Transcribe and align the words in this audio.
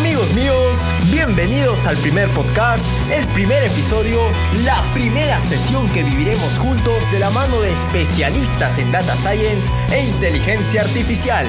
Amigos 0.00 0.32
míos, 0.32 0.94
bienvenidos 1.12 1.84
al 1.84 1.94
primer 1.98 2.26
podcast, 2.30 2.86
el 3.10 3.26
primer 3.28 3.64
episodio, 3.64 4.18
la 4.64 4.82
primera 4.94 5.38
sesión 5.42 5.90
que 5.90 6.02
viviremos 6.02 6.58
juntos 6.58 7.10
de 7.12 7.18
la 7.18 7.28
mano 7.28 7.60
de 7.60 7.70
especialistas 7.70 8.78
en 8.78 8.92
Data 8.92 9.14
Science 9.16 9.70
e 9.92 10.06
Inteligencia 10.06 10.80
Artificial. 10.80 11.46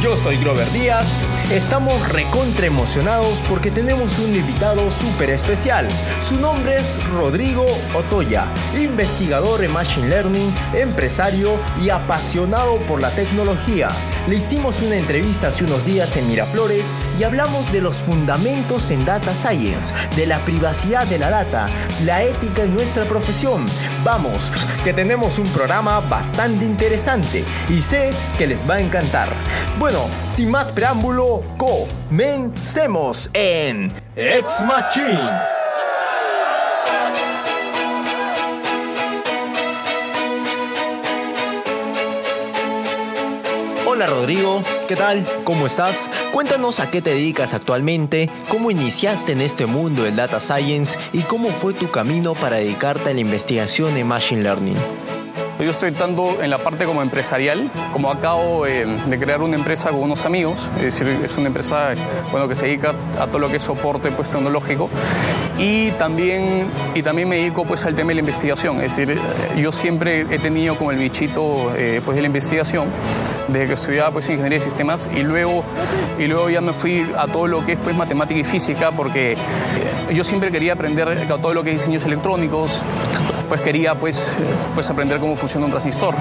Yo 0.00 0.16
soy 0.16 0.38
Grover 0.38 0.66
Díaz, 0.72 1.12
estamos 1.52 2.08
recontra 2.08 2.64
emocionados 2.64 3.42
porque 3.46 3.70
tenemos 3.70 4.18
un 4.18 4.34
invitado 4.34 4.90
súper 4.90 5.28
especial. 5.28 5.86
Su 6.26 6.40
nombre 6.40 6.78
es 6.78 6.98
Rodrigo 7.10 7.66
Otoya, 7.94 8.46
investigador 8.74 9.62
en 9.62 9.72
Machine 9.72 10.08
Learning, 10.08 10.54
empresario 10.72 11.60
y 11.82 11.90
apasionado 11.90 12.76
por 12.88 13.02
la 13.02 13.10
tecnología. 13.10 13.90
Le 14.30 14.36
hicimos 14.36 14.80
una 14.82 14.94
entrevista 14.94 15.48
hace 15.48 15.64
unos 15.64 15.84
días 15.84 16.16
en 16.16 16.28
Miraflores 16.28 16.84
y 17.18 17.24
hablamos 17.24 17.72
de 17.72 17.80
los 17.80 17.96
fundamentos 17.96 18.92
en 18.92 19.04
Data 19.04 19.34
Science, 19.34 19.92
de 20.14 20.24
la 20.24 20.38
privacidad 20.44 21.04
de 21.08 21.18
la 21.18 21.30
data, 21.30 21.66
la 22.04 22.22
ética 22.22 22.62
en 22.62 22.72
nuestra 22.72 23.06
profesión. 23.06 23.66
Vamos, 24.04 24.52
que 24.84 24.92
tenemos 24.92 25.40
un 25.40 25.48
programa 25.48 25.98
bastante 25.98 26.64
interesante 26.64 27.42
y 27.68 27.80
sé 27.80 28.10
que 28.38 28.46
les 28.46 28.70
va 28.70 28.74
a 28.74 28.80
encantar. 28.80 29.30
Bueno, 29.80 30.06
sin 30.28 30.48
más 30.48 30.70
preámbulo, 30.70 31.42
comencemos 31.58 33.30
en 33.34 33.92
Ex 34.14 34.64
Machine. 34.64 35.59
Hola 44.00 44.08
Rodrigo, 44.08 44.62
¿qué 44.88 44.96
tal? 44.96 45.26
¿Cómo 45.44 45.66
estás? 45.66 46.08
Cuéntanos 46.32 46.80
a 46.80 46.90
qué 46.90 47.02
te 47.02 47.10
dedicas 47.10 47.52
actualmente, 47.52 48.30
cómo 48.48 48.70
iniciaste 48.70 49.32
en 49.32 49.42
este 49.42 49.66
mundo 49.66 50.04
del 50.04 50.16
data 50.16 50.40
science 50.40 50.98
y 51.12 51.20
cómo 51.20 51.50
fue 51.50 51.74
tu 51.74 51.90
camino 51.90 52.32
para 52.32 52.56
dedicarte 52.56 53.10
a 53.10 53.12
la 53.12 53.20
investigación 53.20 53.98
en 53.98 54.06
machine 54.06 54.42
learning. 54.42 55.09
Yo 55.60 55.70
estoy 55.70 55.92
tanto 55.92 56.42
en 56.42 56.48
la 56.48 56.56
parte 56.56 56.86
como 56.86 57.02
empresarial, 57.02 57.70
como 57.92 58.10
acabo 58.10 58.66
eh, 58.66 58.86
de 58.86 59.18
crear 59.18 59.42
una 59.42 59.56
empresa 59.56 59.90
con 59.90 60.00
unos 60.00 60.24
amigos, 60.24 60.70
es 60.76 60.82
decir, 60.82 61.06
es 61.22 61.36
una 61.36 61.48
empresa 61.48 61.90
bueno, 62.30 62.48
que 62.48 62.54
se 62.54 62.64
dedica 62.64 62.94
a 63.20 63.26
todo 63.26 63.40
lo 63.40 63.50
que 63.50 63.56
es 63.56 63.62
soporte 63.62 64.10
pues, 64.10 64.30
tecnológico. 64.30 64.88
Y 65.58 65.90
también, 65.92 66.64
y 66.94 67.02
también 67.02 67.28
me 67.28 67.36
dedico 67.36 67.64
pues, 67.64 67.84
al 67.84 67.94
tema 67.94 68.08
de 68.08 68.14
la 68.14 68.20
investigación, 68.20 68.80
es 68.80 68.96
decir, 68.96 69.18
yo 69.58 69.70
siempre 69.70 70.22
he 70.22 70.38
tenido 70.38 70.76
como 70.76 70.92
el 70.92 70.96
bichito 70.96 71.72
eh, 71.76 72.00
pues, 72.02 72.16
de 72.16 72.22
la 72.22 72.28
investigación 72.28 72.88
desde 73.48 73.66
que 73.66 73.74
estudiaba 73.74 74.12
pues, 74.12 74.30
ingeniería 74.30 74.58
de 74.58 74.64
sistemas 74.64 75.10
y 75.14 75.22
luego, 75.22 75.62
y 76.18 76.26
luego 76.26 76.48
ya 76.48 76.62
me 76.62 76.72
fui 76.72 77.06
a 77.18 77.26
todo 77.26 77.46
lo 77.46 77.66
que 77.66 77.72
es 77.72 77.78
pues, 77.78 77.94
matemática 77.94 78.40
y 78.40 78.44
física 78.44 78.92
porque 78.92 79.32
eh, 79.32 79.36
yo 80.14 80.24
siempre 80.24 80.50
quería 80.50 80.72
aprender 80.72 81.26
todo 81.26 81.52
lo 81.52 81.62
que 81.62 81.72
es 81.72 81.76
diseños 81.76 82.06
electrónicos, 82.06 82.82
pues 83.50 83.62
quería 83.62 83.96
pues, 83.96 84.38
pues 84.76 84.88
aprender 84.90 85.18
cómo 85.18 85.34
funciona 85.34 85.66
un 85.66 85.72
transistor. 85.72 86.14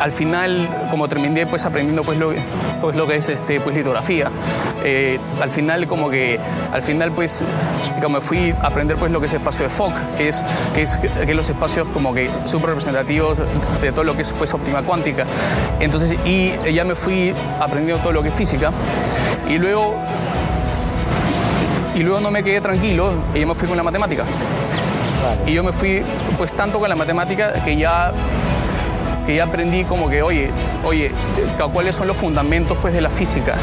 al 0.00 0.10
final, 0.10 0.68
como 0.90 1.08
terminé 1.08 1.46
pues 1.46 1.64
aprendiendo 1.64 2.02
pues 2.02 2.18
lo, 2.18 2.32
pues 2.80 2.96
lo 2.96 3.06
que 3.06 3.14
es 3.14 3.28
este, 3.28 3.60
pues 3.60 3.76
litografía, 3.76 4.32
eh, 4.84 5.20
al 5.40 5.50
final 5.52 5.86
como 5.86 6.10
que, 6.10 6.40
al 6.72 6.82
final 6.82 7.12
pues 7.12 7.44
como 8.02 8.20
fui 8.20 8.52
a 8.60 8.66
aprender 8.66 8.96
pues 8.96 9.12
lo 9.12 9.20
que 9.20 9.26
es 9.26 9.32
espacio 9.32 9.62
de 9.62 9.70
Fock, 9.70 9.94
que 10.18 10.30
es, 10.30 10.44
que 10.74 10.82
es, 10.82 10.98
que 10.98 11.34
los 11.34 11.48
espacios 11.48 11.86
como 11.94 12.12
que 12.12 12.28
súper 12.46 12.70
representativos 12.70 13.38
de 13.80 13.92
todo 13.92 14.02
lo 14.02 14.16
que 14.16 14.22
es 14.22 14.32
pues 14.32 14.52
óptima 14.52 14.82
cuántica. 14.82 15.24
Entonces, 15.78 16.18
y 16.24 16.52
ya 16.72 16.84
me 16.84 16.96
fui 16.96 17.32
aprendiendo 17.60 18.02
todo 18.02 18.12
lo 18.12 18.24
que 18.24 18.30
es 18.30 18.34
física, 18.34 18.72
y 19.48 19.56
luego 19.58 19.94
y 21.94 22.02
luego 22.02 22.20
no 22.20 22.32
me 22.32 22.42
quedé 22.42 22.60
tranquilo 22.60 23.12
y 23.34 23.40
ya 23.40 23.46
me 23.46 23.54
fui 23.54 23.68
con 23.68 23.76
la 23.76 23.84
matemática. 23.84 24.24
Y 25.46 25.52
yo 25.52 25.62
me 25.62 25.72
fui 25.72 26.02
pues 26.38 26.52
tanto 26.52 26.78
con 26.80 26.88
la 26.88 26.96
matemática 26.96 27.52
que 27.64 27.76
ya 27.76 28.12
que 29.26 29.36
ya 29.36 29.44
aprendí 29.44 29.84
como 29.84 30.08
que, 30.08 30.22
oye, 30.22 30.50
oye, 30.84 31.12
cuáles 31.72 31.94
son 31.94 32.06
los 32.06 32.16
fundamentos 32.16 32.76
pues 32.80 32.94
de 32.94 33.00
la 33.00 33.10
física 33.10 33.54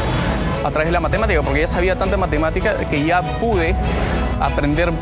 a 0.64 0.70
través 0.70 0.88
de 0.88 0.92
la 0.92 1.00
matemática, 1.00 1.42
porque 1.42 1.60
ya 1.60 1.66
sabía 1.66 1.96
tanta 1.96 2.16
matemática 2.16 2.76
que 2.90 3.04
ya 3.04 3.22
pude 3.22 3.74
aprender 4.40 4.92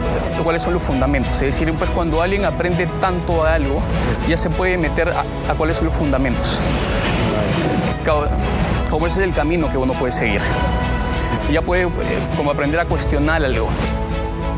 cuáles 0.43 0.63
son 0.63 0.75
los 0.75 0.83
fundamentos. 0.83 1.33
Es 1.35 1.41
decir, 1.41 1.73
pues 1.75 1.91
cuando 1.91 2.23
alguien 2.23 2.45
aprende 2.45 2.87
tanto 3.01 3.45
de 3.45 3.51
algo, 3.51 3.81
ya 4.29 4.37
se 4.37 4.51
puede 4.51 4.79
meter 4.79 5.11
a, 5.11 5.25
a 5.51 5.55
cuáles 5.55 5.77
son 5.77 5.87
los 5.87 5.95
fundamentos. 5.95 6.59
Como 8.91 9.07
ese 9.07 9.21
es 9.23 9.29
el 9.29 9.35
camino 9.35 9.69
que 9.69 9.77
uno 9.77 9.93
puede 9.95 10.13
seguir. 10.13 10.41
Ya 11.53 11.63
puede 11.63 11.85
eh, 11.85 11.89
como 12.37 12.51
aprender 12.51 12.81
a 12.81 12.85
cuestionar 12.85 13.45
algo. 13.45 13.69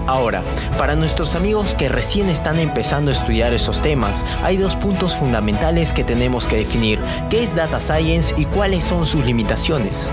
Ahora, 0.08 0.42
para 0.78 0.96
nuestros 0.96 1.34
amigos 1.34 1.74
que 1.74 1.90
recién 1.90 2.30
están 2.30 2.58
empezando 2.58 3.10
a 3.10 3.14
estudiar 3.14 3.52
esos 3.52 3.82
temas, 3.82 4.24
hay 4.42 4.56
dos 4.56 4.74
puntos 4.74 5.14
fundamentales 5.14 5.92
que 5.92 6.02
tenemos 6.02 6.46
que 6.46 6.56
definir. 6.56 6.98
¿Qué 7.28 7.44
es 7.44 7.54
Data 7.54 7.78
Science 7.78 8.34
y 8.38 8.46
cuáles 8.46 8.84
son 8.84 9.04
sus 9.04 9.22
limitaciones? 9.26 10.10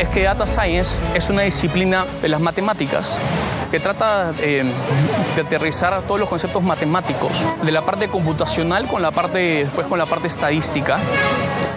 Es 0.00 0.08
que 0.08 0.24
Data 0.24 0.48
Science 0.48 1.00
es 1.14 1.30
una 1.30 1.42
disciplina 1.42 2.06
de 2.20 2.28
las 2.28 2.40
matemáticas 2.40 3.20
que 3.70 3.78
trata 3.78 4.32
eh, 4.40 4.64
de 5.36 5.42
aterrizar 5.42 6.02
todos 6.02 6.18
los 6.18 6.28
conceptos 6.28 6.64
matemáticos, 6.64 7.46
de 7.62 7.70
la 7.70 7.82
parte 7.82 8.08
computacional 8.08 8.88
con 8.88 9.00
la 9.00 9.12
parte, 9.12 9.68
pues, 9.76 9.86
con 9.86 10.00
la 10.00 10.06
parte 10.06 10.26
estadística 10.26 10.98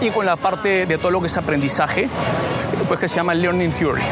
y 0.00 0.10
con 0.10 0.26
la 0.26 0.34
parte 0.34 0.86
de 0.86 0.98
todo 0.98 1.12
lo 1.12 1.20
que 1.20 1.28
es 1.28 1.36
aprendizaje, 1.36 2.08
pues 2.88 2.98
que 2.98 3.06
se 3.06 3.14
llama 3.14 3.32
Learning 3.32 3.70
Theory 3.70 4.02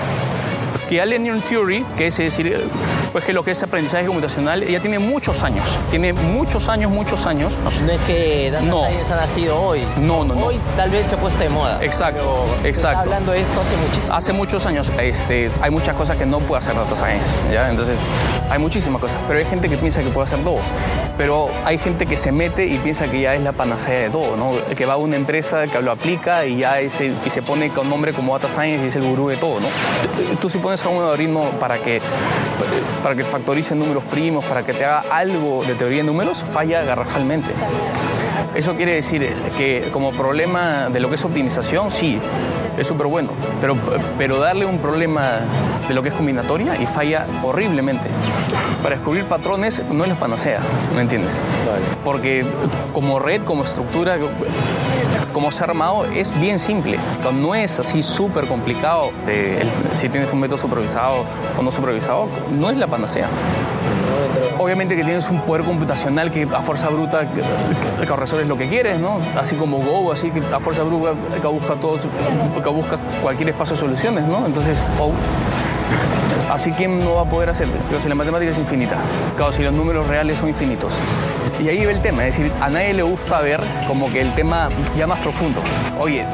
que 0.92 0.96
ya 0.96 1.06
Learning 1.06 1.40
Theory, 1.40 1.86
que 1.96 2.08
es 2.08 2.18
decir, 2.18 2.68
pues 3.12 3.24
que 3.24 3.32
lo 3.32 3.42
que 3.42 3.52
es 3.52 3.62
aprendizaje 3.62 4.04
computacional, 4.04 4.62
ya 4.66 4.78
tiene 4.78 4.98
muchos 4.98 5.42
años, 5.42 5.78
tiene 5.88 6.12
muchos 6.12 6.68
años, 6.68 6.90
muchos 6.90 7.26
años. 7.26 7.56
No, 7.64 7.70
es 7.70 8.00
que 8.02 8.50
Data 8.50 8.66
no. 8.66 8.84
Science 8.84 9.10
ha 9.10 9.16
nacido 9.16 9.58
hoy. 9.58 9.80
No, 9.96 10.22
no, 10.22 10.34
no. 10.34 10.46
Hoy 10.48 10.60
tal 10.76 10.90
vez 10.90 11.06
se 11.06 11.14
ha 11.14 11.18
puesto 11.18 11.42
de 11.42 11.48
moda. 11.48 11.82
Exacto, 11.82 12.44
exacto. 12.62 13.00
hablando 13.00 13.32
de 13.32 13.40
esto 13.40 13.58
hace 13.58 13.74
muchísimo 13.78 14.14
Hace 14.14 14.32
muchos 14.34 14.66
años. 14.66 14.92
Este, 15.00 15.50
hay 15.62 15.70
muchas 15.70 15.96
cosas 15.96 16.18
que 16.18 16.26
no 16.26 16.40
puede 16.40 16.58
hacer 16.58 16.74
Data 16.74 16.94
Science, 16.94 17.36
¿ya? 17.50 17.70
Entonces, 17.70 17.98
hay 18.50 18.58
muchísimas 18.58 19.00
cosas, 19.00 19.18
pero 19.26 19.38
hay 19.38 19.46
gente 19.46 19.70
que 19.70 19.78
piensa 19.78 20.02
que 20.02 20.10
puede 20.10 20.24
hacer 20.24 20.44
todo. 20.44 20.60
Pero 21.16 21.48
hay 21.64 21.78
gente 21.78 22.04
que 22.04 22.18
se 22.18 22.32
mete 22.32 22.66
y 22.66 22.76
piensa 22.78 23.10
que 23.10 23.22
ya 23.22 23.34
es 23.34 23.42
la 23.42 23.52
panacea 23.52 24.00
de 24.00 24.10
todo, 24.10 24.36
¿no? 24.36 24.52
Que 24.76 24.84
va 24.84 24.94
a 24.94 24.96
una 24.98 25.16
empresa 25.16 25.66
que 25.66 25.80
lo 25.80 25.90
aplica 25.90 26.44
y 26.44 26.58
ya 26.58 26.80
es 26.80 27.00
y 27.00 27.30
se 27.30 27.40
pone 27.40 27.70
con 27.70 27.88
nombre 27.88 28.12
como 28.12 28.34
Data 28.38 28.48
Science 28.48 28.84
y 28.84 28.88
es 28.88 28.96
el 28.96 29.04
gurú 29.04 29.28
de 29.28 29.38
todo, 29.38 29.58
¿no? 29.60 29.68
Tú 30.38 30.50
si 30.50 30.58
pones 30.58 30.81
un 30.90 31.02
algoritmo 31.02 31.50
para 31.60 31.78
que, 31.78 32.00
para 33.02 33.14
que 33.14 33.24
factorice 33.24 33.74
números 33.74 34.04
primos, 34.04 34.44
para 34.44 34.64
que 34.64 34.72
te 34.72 34.84
haga 34.84 35.04
algo 35.10 35.64
de 35.64 35.74
teoría 35.74 35.98
de 35.98 36.04
números, 36.04 36.42
falla 36.42 36.82
garrafalmente. 36.82 37.50
Eso 38.54 38.74
quiere 38.74 38.94
decir 38.94 39.32
que 39.56 39.88
como 39.92 40.12
problema 40.12 40.88
de 40.90 41.00
lo 41.00 41.08
que 41.08 41.14
es 41.14 41.24
optimización, 41.24 41.90
sí, 41.90 42.18
es 42.76 42.86
súper 42.86 43.06
bueno, 43.06 43.30
pero, 43.60 43.76
pero 44.18 44.38
darle 44.38 44.66
un 44.66 44.78
problema 44.78 45.40
de 45.88 45.94
lo 45.94 46.02
que 46.02 46.08
es 46.08 46.14
combinatoria 46.14 46.80
y 46.80 46.86
falla 46.86 47.26
horriblemente. 47.42 48.08
Para 48.82 48.96
descubrir 48.96 49.24
patrones 49.24 49.82
no 49.90 50.04
es 50.04 50.10
la 50.10 50.16
panacea, 50.16 50.60
¿me 50.94 51.02
entiendes? 51.02 51.40
Porque 52.04 52.44
como 52.92 53.18
red, 53.18 53.42
como 53.42 53.64
estructura, 53.64 54.18
como 55.32 55.50
se 55.50 55.62
ha 55.62 55.66
armado 55.66 56.04
es 56.04 56.38
bien 56.40 56.58
simple. 56.58 56.98
No 57.32 57.54
es 57.54 57.78
así 57.80 58.02
súper 58.02 58.46
complicado. 58.46 59.12
si 59.94 60.08
tienes 60.08 60.32
un 60.32 60.40
método 60.40 60.58
supervisado 60.58 61.24
o 61.58 61.62
no 61.62 61.72
supervisado, 61.72 62.28
no 62.50 62.70
es 62.70 62.76
la 62.76 62.86
panacea. 62.86 63.28
Obviamente 64.62 64.94
que 64.94 65.02
tienes 65.02 65.28
un 65.28 65.40
poder 65.40 65.64
computacional 65.64 66.30
que 66.30 66.44
a 66.44 66.60
fuerza 66.60 66.88
bruta 66.88 67.26
que, 67.28 67.42
lo 68.46 68.56
que 68.56 68.68
quieres, 68.68 69.00
¿no? 69.00 69.18
Así 69.36 69.56
como 69.56 69.78
Go, 69.78 70.12
así 70.12 70.30
que 70.30 70.40
a 70.54 70.60
fuerza 70.60 70.84
bruta 70.84 71.14
busca 71.48 71.74
todos, 71.74 72.02
que 72.62 72.68
busca 72.68 72.96
cualquier 73.20 73.48
espacio 73.48 73.74
de 73.74 73.80
soluciones, 73.80 74.24
¿no? 74.24 74.46
Entonces, 74.46 74.80
Así 76.48 76.70
quién 76.72 77.02
no 77.02 77.14
va 77.14 77.22
a 77.22 77.24
poder 77.24 77.48
hacerlo. 77.48 77.74
Pero 77.88 78.00
si 78.00 78.08
la 78.08 78.14
matemática 78.14 78.52
es 78.52 78.58
infinita, 78.58 78.96
claro, 79.36 79.52
si 79.52 79.64
los 79.64 79.72
números 79.72 80.06
reales 80.06 80.38
son 80.38 80.48
infinitos. 80.48 80.94
Y 81.60 81.68
ahí 81.68 81.84
ve 81.84 81.92
el 81.92 82.00
tema, 82.00 82.24
es 82.26 82.36
decir, 82.36 82.52
a 82.60 82.68
nadie 82.68 82.94
le 82.94 83.02
gusta 83.02 83.40
ver 83.40 83.60
como 83.88 84.12
que 84.12 84.20
el 84.20 84.32
tema 84.34 84.68
ya 84.96 85.08
más 85.08 85.18
profundo. 85.20 85.60
Oye, 85.98 86.24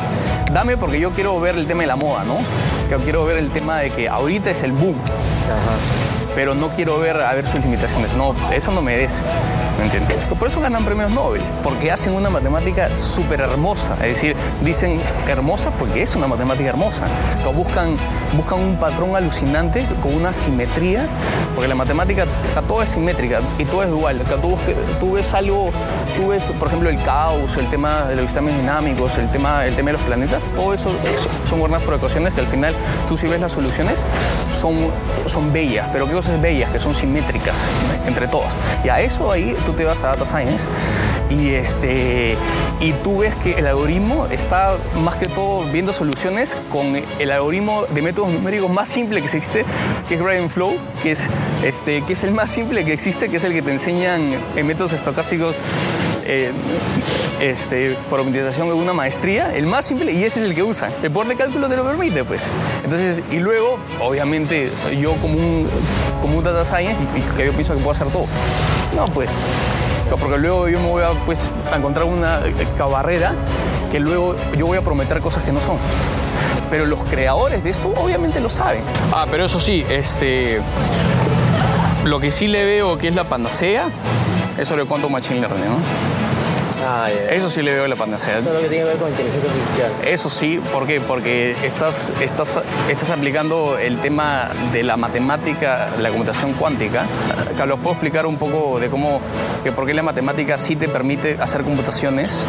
dame 0.52 0.76
porque 0.76 1.00
yo 1.00 1.12
quiero 1.12 1.40
ver 1.40 1.56
el 1.56 1.66
tema 1.66 1.82
de 1.82 1.86
la 1.86 1.96
moda, 1.96 2.24
¿no? 2.24 2.38
Quiero 3.04 3.24
ver 3.24 3.38
el 3.38 3.50
tema 3.50 3.78
de 3.78 3.90
que 3.90 4.08
ahorita 4.08 4.50
es 4.50 4.62
el 4.64 4.72
boom. 4.72 4.96
Pero 6.38 6.54
no 6.54 6.68
quiero 6.68 7.00
ver 7.00 7.16
a 7.16 7.34
ver 7.34 7.44
sus 7.44 7.58
limitaciones. 7.64 8.12
No, 8.12 8.32
eso 8.52 8.70
no 8.70 8.80
merece. 8.80 9.24
¿Me 9.78 9.84
entiendes? 9.84 10.16
Por 10.38 10.48
eso 10.48 10.60
ganan 10.60 10.84
premios 10.84 11.10
Nobel, 11.12 11.40
porque 11.62 11.92
hacen 11.92 12.12
una 12.12 12.28
matemática 12.30 12.96
súper 12.96 13.40
hermosa. 13.40 13.94
Es 14.02 14.14
decir, 14.14 14.34
dicen 14.60 15.00
hermosa 15.28 15.70
porque 15.70 16.02
es 16.02 16.16
una 16.16 16.26
matemática 16.26 16.68
hermosa. 16.70 17.06
buscan, 17.54 17.96
buscan 18.36 18.58
un 18.60 18.76
patrón 18.76 19.14
alucinante 19.16 19.86
con 20.02 20.14
una 20.14 20.32
simetría, 20.32 21.06
porque 21.54 21.68
la 21.68 21.74
matemática 21.76 22.26
sea, 22.52 22.62
todo 22.62 22.82
es 22.82 22.90
simétrica 22.90 23.40
y 23.58 23.64
todo 23.64 23.84
es 23.84 23.90
dual. 23.90 24.20
O 24.20 24.26
sea, 24.26 24.36
tú, 24.40 24.56
tú 25.00 25.12
ves 25.12 25.32
algo, 25.34 25.70
tú 26.16 26.28
ves, 26.28 26.44
por 26.58 26.68
ejemplo, 26.68 26.88
el 26.90 27.00
caos, 27.04 27.56
el 27.56 27.68
tema 27.68 28.04
de 28.06 28.16
los 28.16 28.24
sistemas 28.26 28.56
dinámicos, 28.56 29.16
el 29.18 29.28
tema, 29.30 29.64
el 29.64 29.76
tema 29.76 29.88
de 29.88 29.92
los 29.94 30.02
planetas, 30.02 30.44
todo 30.56 30.74
eso 30.74 30.90
es- 31.14 31.28
son 31.48 31.60
guardadas 31.60 31.84
por 31.84 31.94
ecuaciones 31.94 32.34
que 32.34 32.40
al 32.40 32.48
final 32.48 32.74
tú 33.08 33.16
si 33.16 33.28
ves 33.28 33.40
las 33.40 33.52
soluciones 33.52 34.04
son, 34.50 34.74
son 35.26 35.52
bellas, 35.52 35.88
pero 35.92 36.06
¿qué 36.06 36.12
cosas 36.14 36.40
bellas? 36.40 36.68
Que 36.70 36.80
son 36.80 36.94
simétricas 36.94 37.64
entre 38.06 38.26
todas. 38.28 38.56
Y 38.84 38.88
a 38.88 39.00
eso 39.00 39.30
ahí 39.32 39.56
tú 39.68 39.74
te 39.74 39.84
vas 39.84 40.02
a 40.02 40.06
Data 40.08 40.24
Science 40.24 40.66
y, 41.28 41.50
este, 41.50 42.38
y 42.80 42.92
tú 43.04 43.18
ves 43.18 43.34
que 43.34 43.52
el 43.52 43.66
algoritmo 43.66 44.26
está 44.30 44.78
más 45.02 45.16
que 45.16 45.26
todo 45.26 45.62
viendo 45.70 45.92
soluciones 45.92 46.56
con 46.72 46.86
el 46.96 47.30
algoritmo 47.30 47.84
de 47.84 48.00
métodos 48.00 48.32
numéricos 48.32 48.70
más 48.70 48.88
simple 48.88 49.18
que 49.18 49.26
existe, 49.26 49.66
que 50.08 50.14
es 50.14 50.22
Gradient 50.22 50.48
Flow, 50.48 50.78
que 51.02 51.10
es, 51.10 51.28
este, 51.62 52.00
que 52.00 52.14
es 52.14 52.24
el 52.24 52.32
más 52.32 52.48
simple 52.48 52.82
que 52.82 52.94
existe, 52.94 53.28
que 53.28 53.36
es 53.36 53.44
el 53.44 53.52
que 53.52 53.60
te 53.60 53.70
enseñan 53.70 54.38
en 54.56 54.66
métodos 54.66 54.94
estocásticos 54.94 55.54
eh, 56.28 56.52
este, 57.40 57.96
por 58.10 58.20
optimización 58.20 58.68
de 58.68 58.74
una 58.74 58.92
maestría, 58.92 59.54
el 59.54 59.66
más 59.66 59.86
simple, 59.86 60.12
y 60.12 60.24
ese 60.24 60.40
es 60.40 60.46
el 60.46 60.54
que 60.54 60.62
usan. 60.62 60.92
El 61.02 61.10
poder 61.10 61.28
de 61.28 61.36
cálculo 61.36 61.68
te 61.68 61.76
lo 61.76 61.84
permite, 61.84 62.22
pues. 62.22 62.48
Entonces, 62.84 63.22
y 63.30 63.38
luego, 63.38 63.78
obviamente, 64.00 64.70
yo 65.00 65.14
como 65.16 65.34
un, 65.34 65.68
como 66.20 66.36
un 66.38 66.44
data 66.44 66.64
science, 66.64 67.02
que 67.36 67.46
yo 67.46 67.52
pienso 67.52 67.74
que 67.74 67.80
puedo 67.80 67.92
hacer 67.92 68.08
todo. 68.08 68.26
No, 68.94 69.06
pues, 69.06 69.44
porque 70.10 70.38
luego 70.38 70.68
yo 70.68 70.80
me 70.80 70.88
voy 70.88 71.02
a, 71.02 71.10
pues, 71.24 71.50
a 71.72 71.76
encontrar 71.76 72.04
una 72.06 72.46
eh, 72.46 72.66
barrera 72.78 73.32
que 73.90 73.98
luego 74.00 74.36
yo 74.56 74.66
voy 74.66 74.76
a 74.76 74.82
prometer 74.82 75.20
cosas 75.20 75.42
que 75.44 75.52
no 75.52 75.60
son. 75.60 75.78
Pero 76.70 76.84
los 76.84 77.02
creadores 77.04 77.64
de 77.64 77.70
esto 77.70 77.92
obviamente 77.96 78.40
lo 78.40 78.50
saben. 78.50 78.82
Ah, 79.12 79.26
pero 79.30 79.46
eso 79.46 79.58
sí, 79.58 79.84
este, 79.88 80.60
lo 82.04 82.20
que 82.20 82.30
sí 82.30 82.46
le 82.48 82.64
veo 82.64 82.98
que 82.98 83.08
es 83.08 83.14
la 83.14 83.24
panacea 83.24 83.88
es 84.58 84.68
sobre 84.68 84.84
cuánto 84.84 85.08
machine 85.08 85.40
learning, 85.40 85.64
¿no? 85.64 85.78
Ah, 86.84 87.08
ya. 87.10 87.34
Eso 87.34 87.48
sí 87.48 87.60
le 87.62 87.74
veo 87.74 87.88
la 87.88 87.96
panacea. 87.96 88.40
Todo 88.40 88.54
lo 88.54 88.60
que 88.60 88.68
tiene 88.68 88.84
que 88.84 88.90
ver 88.90 88.98
con 88.98 89.08
inteligencia 89.08 89.50
artificial. 89.50 89.92
Eso 90.04 90.30
sí, 90.30 90.60
¿por 90.72 90.86
qué? 90.86 91.00
Porque 91.00 91.56
estás, 91.64 92.12
estás, 92.20 92.60
estás 92.88 93.10
aplicando 93.10 93.76
el 93.78 93.98
tema 93.98 94.48
de 94.72 94.82
la 94.84 94.96
matemática, 94.96 95.90
la 96.00 96.08
computación 96.10 96.52
cuántica. 96.52 97.04
Acá 97.52 97.66
los 97.66 97.78
puedo 97.80 97.92
explicar 97.92 98.26
un 98.26 98.36
poco 98.36 98.78
de 98.78 98.88
cómo, 98.88 99.20
que 99.64 99.72
por 99.72 99.86
qué 99.86 99.94
la 99.94 100.02
matemática 100.02 100.56
sí 100.56 100.76
te 100.76 100.88
permite 100.88 101.36
hacer 101.40 101.62
computaciones 101.62 102.46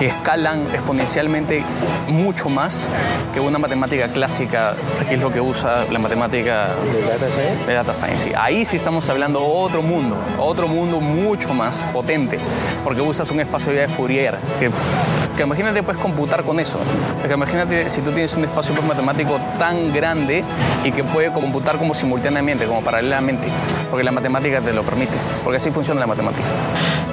que 0.00 0.06
escalan 0.06 0.62
exponencialmente 0.72 1.62
mucho 2.08 2.48
más 2.48 2.88
que 3.34 3.40
una 3.40 3.58
matemática 3.58 4.08
clásica, 4.08 4.74
que 5.06 5.16
es 5.16 5.20
lo 5.20 5.30
que 5.30 5.42
usa 5.42 5.84
la 5.92 5.98
matemática 5.98 6.68
¿De 6.90 7.02
data 7.02 7.26
science? 7.28 7.66
de 7.66 7.74
data 7.74 7.94
science. 7.94 8.28
sí. 8.30 8.32
Ahí 8.34 8.64
sí 8.64 8.76
estamos 8.76 9.06
hablando 9.10 9.44
otro 9.44 9.82
mundo, 9.82 10.16
otro 10.38 10.68
mundo 10.68 11.02
mucho 11.02 11.52
más 11.52 11.86
potente, 11.92 12.38
porque 12.82 13.02
usas 13.02 13.30
un 13.30 13.40
espacio 13.40 13.74
ya 13.74 13.82
de 13.82 13.88
Fourier, 13.88 14.38
que, 14.58 14.70
que 15.36 15.42
imagínate 15.42 15.82
puedes 15.82 16.00
computar 16.00 16.44
con 16.44 16.60
eso. 16.60 16.78
Que 17.28 17.34
imagínate 17.34 17.90
si 17.90 18.00
tú 18.00 18.10
tienes 18.10 18.34
un 18.38 18.44
espacio 18.44 18.74
pues, 18.74 18.86
matemático 18.86 19.38
tan 19.58 19.92
grande 19.92 20.42
y 20.82 20.92
que 20.92 21.04
puede 21.04 21.30
computar 21.30 21.76
como 21.76 21.92
simultáneamente, 21.92 22.64
como 22.64 22.80
paralelamente, 22.80 23.48
porque 23.90 24.02
la 24.02 24.12
matemática 24.12 24.62
te 24.62 24.72
lo 24.72 24.82
permite, 24.82 25.18
porque 25.44 25.58
así 25.58 25.70
funciona 25.70 26.00
la 26.00 26.06
matemática. 26.06 26.46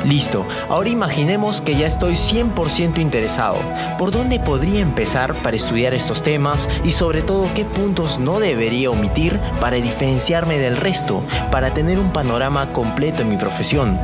Listo, 0.07 0.45
ahora 0.69 0.87
imaginemos 0.87 1.59
que 1.59 1.75
ya 1.75 1.85
estoy 1.85 2.13
100% 2.13 2.99
interesado. 2.99 3.57
¿Por 3.97 4.11
dónde 4.11 4.39
podría 4.39 4.79
empezar 4.79 5.33
para 5.43 5.57
estudiar 5.57 5.93
estos 5.93 6.23
temas 6.23 6.69
y 6.85 6.91
sobre 6.91 7.21
todo 7.21 7.49
qué 7.53 7.65
puntos 7.65 8.17
no 8.17 8.39
debería 8.39 8.89
omitir 8.89 9.37
para 9.59 9.75
diferenciarme 9.75 10.59
del 10.59 10.77
resto, 10.77 11.23
para 11.51 11.73
tener 11.73 11.99
un 11.99 12.13
panorama 12.13 12.71
completo 12.71 13.21
en 13.21 13.27
mi 13.27 13.35
profesión? 13.35 13.99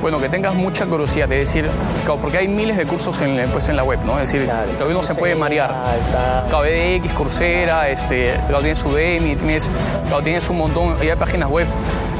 Bueno, 0.00 0.18
que 0.18 0.30
tengas 0.30 0.54
mucha 0.54 0.86
curiosidad, 0.86 1.28
de 1.28 1.38
decir, 1.38 1.68
claro, 2.04 2.18
porque 2.20 2.38
hay 2.38 2.48
miles 2.48 2.78
de 2.78 2.86
cursos 2.86 3.20
en, 3.20 3.50
pues, 3.50 3.68
en 3.68 3.76
la 3.76 3.84
web, 3.84 3.98
¿no? 4.04 4.18
Es 4.18 4.32
decir, 4.32 4.50
que 4.78 4.84
uno 4.84 5.02
se 5.02 5.14
puede 5.14 5.34
marear. 5.34 5.70
KBDX, 6.50 7.12
Coursera, 7.12 7.88
este, 7.88 8.32
claro, 8.46 8.60
tienes 8.60 8.82
Udemy, 8.82 9.36
tienes, 9.36 9.70
claro, 10.08 10.22
tienes 10.22 10.48
un 10.48 10.56
montón, 10.56 10.96
hay 11.00 11.10
páginas 11.16 11.50
web, 11.50 11.66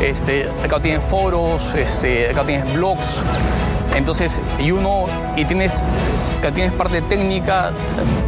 este, 0.03 0.47
claro, 0.63 0.81
tienes 0.81 1.03
foros, 1.03 1.75
este, 1.75 2.29
claro, 2.33 2.47
tienes 2.47 2.71
blogs. 2.75 3.23
Entonces, 3.97 4.43
y 4.59 4.71
uno, 4.73 5.07
y 5.37 5.47
tienes, 5.47 5.85
claro, 6.41 6.55
tienes 6.55 6.75
parte 6.75 7.01
técnica, 7.01 7.71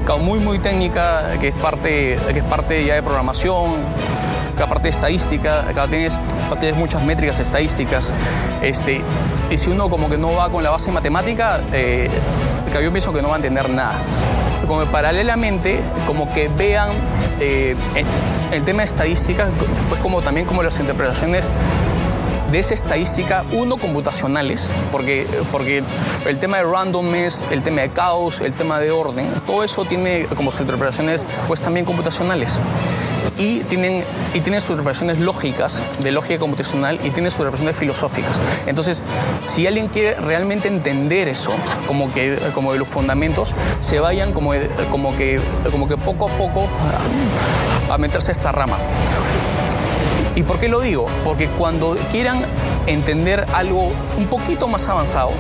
claro, 0.06 0.20
muy, 0.20 0.40
muy 0.40 0.60
técnica, 0.60 1.38
que 1.38 1.48
es 1.48 1.54
parte, 1.54 2.18
que 2.32 2.38
es 2.38 2.44
parte 2.44 2.86
ya 2.86 2.94
de 2.94 3.02
programación, 3.02 3.76
cada 4.56 4.68
parte 4.68 4.84
de 4.84 4.90
estadística, 4.90 5.68
acá 5.68 5.86
tienes, 5.88 6.18
acá 6.46 6.56
tienes 6.58 6.76
muchas 6.76 7.02
métricas 7.02 7.38
estadísticas. 7.40 8.12
Este, 8.62 9.02
y 9.52 9.58
si 9.58 9.70
uno 9.70 9.90
como 9.90 10.08
que 10.08 10.16
no 10.16 10.32
va 10.32 10.48
con 10.48 10.62
la 10.62 10.70
base 10.70 10.90
matemática, 10.90 11.60
eh, 11.72 12.08
yo 12.72 12.90
pienso 12.90 13.12
que 13.12 13.20
no 13.20 13.28
va 13.28 13.34
a 13.34 13.36
entender 13.36 13.68
nada. 13.68 13.98
Como 14.66 14.86
paralelamente, 14.86 15.78
como 16.06 16.32
que 16.32 16.48
vean 16.48 16.88
eh, 17.38 17.76
el, 17.94 18.06
el 18.50 18.64
tema 18.64 18.78
de 18.78 18.84
estadística, 18.84 19.48
pues 19.90 20.00
como 20.00 20.22
también 20.22 20.46
como 20.46 20.62
las 20.62 20.80
interpretaciones 20.80 21.52
de 22.50 22.58
esa 22.58 22.72
estadística, 22.72 23.44
uno, 23.52 23.76
computacionales, 23.76 24.74
porque, 24.90 25.26
porque 25.50 25.82
el 26.26 26.38
tema 26.38 26.58
de 26.58 26.64
randomness, 26.64 27.46
el 27.50 27.62
tema 27.62 27.82
de 27.82 27.90
caos, 27.90 28.40
el 28.40 28.54
tema 28.54 28.78
de 28.78 28.90
orden, 28.90 29.28
todo 29.46 29.64
eso 29.64 29.84
tiene 29.84 30.26
como 30.34 30.50
sus 30.50 30.62
interpretaciones 30.62 31.26
pues 31.46 31.60
también 31.60 31.84
computacionales. 31.84 32.58
Y 33.42 33.64
tienen, 33.64 34.04
y 34.34 34.40
tienen 34.40 34.60
sus 34.60 34.70
interpretaciones 34.70 35.18
lógicas, 35.18 35.82
de 35.98 36.12
lógica 36.12 36.38
computacional, 36.38 37.00
y 37.02 37.10
tienen 37.10 37.32
sus 37.32 37.40
interpretaciones 37.40 37.76
filosóficas. 37.76 38.40
Entonces, 38.66 39.02
si 39.46 39.66
alguien 39.66 39.88
quiere 39.88 40.14
realmente 40.14 40.68
entender 40.68 41.26
eso, 41.26 41.50
como 41.88 42.12
que 42.12 42.38
como 42.54 42.72
de 42.72 42.78
los 42.78 42.86
fundamentos, 42.86 43.56
se 43.80 43.98
vayan 43.98 44.32
como, 44.32 44.52
como, 44.90 45.16
que, 45.16 45.40
como 45.72 45.88
que 45.88 45.96
poco 45.96 46.28
a 46.28 46.32
poco 46.38 46.68
a 47.90 47.98
meterse 47.98 48.30
a 48.30 48.32
esta 48.32 48.52
rama. 48.52 48.76
¿Y 50.36 50.44
por 50.44 50.60
qué 50.60 50.68
lo 50.68 50.78
digo? 50.78 51.06
Porque 51.24 51.48
cuando 51.48 51.96
quieran 52.12 52.46
entender 52.86 53.44
algo 53.52 53.90
un 54.18 54.26
poquito 54.26 54.68
más 54.68 54.88
avanzado, 54.88 55.32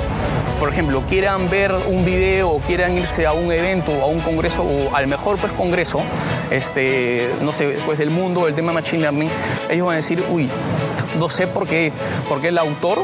por 0.62 0.68
ejemplo, 0.68 1.02
quieran 1.08 1.50
ver 1.50 1.74
un 1.88 2.04
video 2.04 2.48
o 2.48 2.60
quieran 2.60 2.96
irse 2.96 3.26
a 3.26 3.32
un 3.32 3.50
evento 3.50 3.90
o 3.90 4.02
a 4.02 4.06
un 4.06 4.20
congreso 4.20 4.62
o 4.62 4.94
al 4.94 5.08
mejor 5.08 5.36
pues 5.38 5.52
congreso, 5.52 6.00
este, 6.52 7.28
no 7.40 7.52
sé, 7.52 7.78
pues 7.84 7.98
del 7.98 8.10
mundo 8.10 8.44
del 8.46 8.54
tema 8.54 8.72
Machine 8.72 9.02
Learning, 9.02 9.28
ellos 9.68 9.88
van 9.88 9.94
a 9.94 9.96
decir, 9.96 10.24
uy, 10.30 10.48
no 11.18 11.28
sé 11.28 11.48
por 11.48 11.66
qué, 11.66 11.90
por 12.28 12.40
qué 12.40 12.48
el 12.48 12.58
autor 12.58 13.00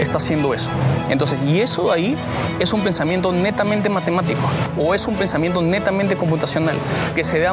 está 0.00 0.16
haciendo 0.18 0.54
eso. 0.54 0.68
Entonces, 1.08 1.40
y 1.42 1.60
eso 1.60 1.92
ahí 1.92 2.16
es 2.58 2.72
un 2.72 2.82
pensamiento 2.82 3.32
netamente 3.32 3.88
matemático 3.88 4.40
o 4.78 4.94
es 4.94 5.06
un 5.06 5.14
pensamiento 5.16 5.62
netamente 5.62 6.16
computacional 6.16 6.76
que 7.14 7.24
se 7.24 7.38
da, 7.40 7.52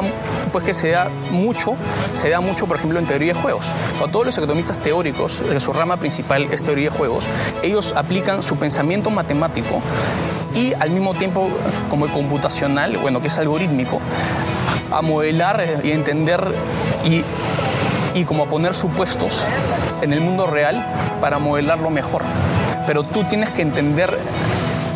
pues 0.52 0.64
que 0.64 0.74
se 0.74 0.90
da 0.90 1.10
mucho, 1.30 1.74
se 2.14 2.28
da 2.28 2.40
mucho, 2.40 2.66
por 2.66 2.76
ejemplo, 2.76 2.98
en 2.98 3.06
teoría 3.06 3.34
de 3.34 3.40
juegos. 3.40 3.72
Para 3.98 4.10
todos 4.10 4.26
los 4.26 4.38
economistas 4.38 4.78
teóricos, 4.78 5.42
eh, 5.42 5.60
su 5.60 5.72
rama 5.72 5.96
principal 5.96 6.48
es 6.50 6.62
teoría 6.62 6.90
de 6.90 6.96
juegos, 6.96 7.28
ellos 7.62 7.94
aplican 7.96 8.42
su 8.42 8.56
pensamiento 8.56 9.10
matemático 9.10 9.82
y 10.54 10.72
al 10.74 10.90
mismo 10.90 11.14
tiempo 11.14 11.50
como 11.90 12.06
el 12.06 12.12
computacional, 12.12 12.96
bueno, 12.98 13.20
que 13.20 13.28
es 13.28 13.38
algorítmico, 13.38 14.00
a 14.90 15.02
modelar 15.02 15.60
eh, 15.60 15.80
y 15.84 15.92
entender 15.92 16.40
y 17.04 17.22
y 18.14 18.24
como 18.24 18.44
a 18.44 18.46
poner 18.46 18.74
supuestos 18.74 19.46
en 20.02 20.12
el 20.12 20.20
mundo 20.20 20.46
real 20.46 20.84
para 21.20 21.38
modelarlo 21.38 21.90
mejor. 21.90 22.22
Pero 22.86 23.02
tú 23.02 23.24
tienes 23.24 23.50
que 23.50 23.62
entender 23.62 24.18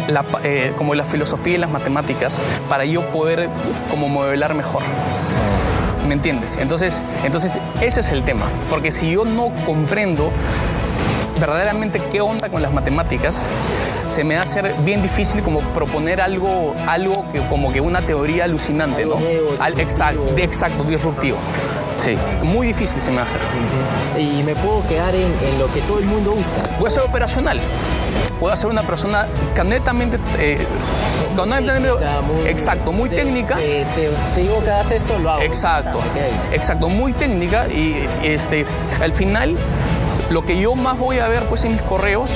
la, 0.09 0.25
eh, 0.45 0.73
como 0.77 0.95
la 0.95 1.05
filosofía 1.05 1.55
y 1.55 1.59
las 1.59 1.71
matemáticas 1.71 2.41
para 2.69 2.85
yo 2.85 3.03
poder 3.11 3.49
como 3.91 4.09
modelar 4.09 4.55
mejor. 4.55 4.83
¿Me 6.07 6.15
entiendes? 6.15 6.59
Entonces, 6.59 7.05
entonces 7.25 7.59
ese 7.81 8.01
es 8.01 8.11
el 8.11 8.25
tema. 8.25 8.47
Porque 8.71 8.91
si 8.91 9.13
yo 9.13 9.25
no 9.25 9.51
comprendo 9.65 10.31
verdaderamente 11.39 12.01
qué 12.11 12.21
onda 12.21 12.49
con 12.49 12.63
las 12.63 12.73
matemáticas, 12.73 13.49
se 14.09 14.25
me 14.25 14.35
va 14.35 14.43
a 14.43 14.45
hacer 14.45 14.75
bien 14.85 15.03
difícil 15.03 15.43
como 15.43 15.61
proponer 15.61 16.21
algo, 16.21 16.75
algo 16.87 17.25
que 17.33 17.41
como 17.49 17.73
que 17.73 17.81
una 17.81 18.03
teoría 18.03 18.45
alucinante, 18.45 19.07
¿no? 19.07 19.17
Al, 19.59 19.79
exacto, 19.81 20.35
exacto, 20.37 20.85
disruptivo. 20.85 21.39
Sí, 21.95 22.17
muy 22.43 22.69
difícil 22.69 23.01
se 23.01 23.11
me 23.11 23.17
va 23.17 23.23
a 23.23 23.27
hacer. 23.27 23.41
Y 24.19 24.43
me 24.43 24.55
puedo 24.57 24.87
quedar 24.87 25.15
en, 25.15 25.23
en 25.47 25.59
lo 25.59 25.71
que 25.73 25.81
todo 25.83 25.99
el 25.99 26.07
mundo 26.07 26.35
usa. 26.39 26.61
Voy 26.79 26.87
a 26.89 26.91
ser 26.91 27.03
operacional. 27.03 27.61
Puedo 28.41 28.57
ser 28.57 28.71
una 28.71 28.83
persona 28.83 29.27
que 29.55 29.63
netamente... 29.65 30.19
eh, 30.39 30.67
netamente- 31.37 31.97
Técnica, 31.97 32.21
muy- 32.23 32.49
exacto, 32.49 32.93
muy 32.93 33.09
te- 33.09 33.17
técnica. 33.17 33.57
Te, 33.57 33.85
te- 33.95 34.11
te 34.35 34.41
digo 34.43 34.63
que 34.63 34.71
hagas 34.71 34.91
esto, 34.91 35.19
lo 35.19 35.31
hago. 35.31 35.43
Exacto, 35.43 36.01
exacto, 36.53 36.89
muy 36.89 37.13
técnica 37.15 37.69
y 37.69 38.07
este, 38.23 38.67
al 39.01 39.13
final 39.13 39.57
lo 40.33 40.43
que 40.43 40.59
yo 40.59 40.75
más 40.75 40.99
voy 40.99 41.19
a 41.19 41.29
ver 41.29 41.45
pues 41.45 41.65
en 41.65 41.73
mis 41.73 41.83
correos 41.83 42.31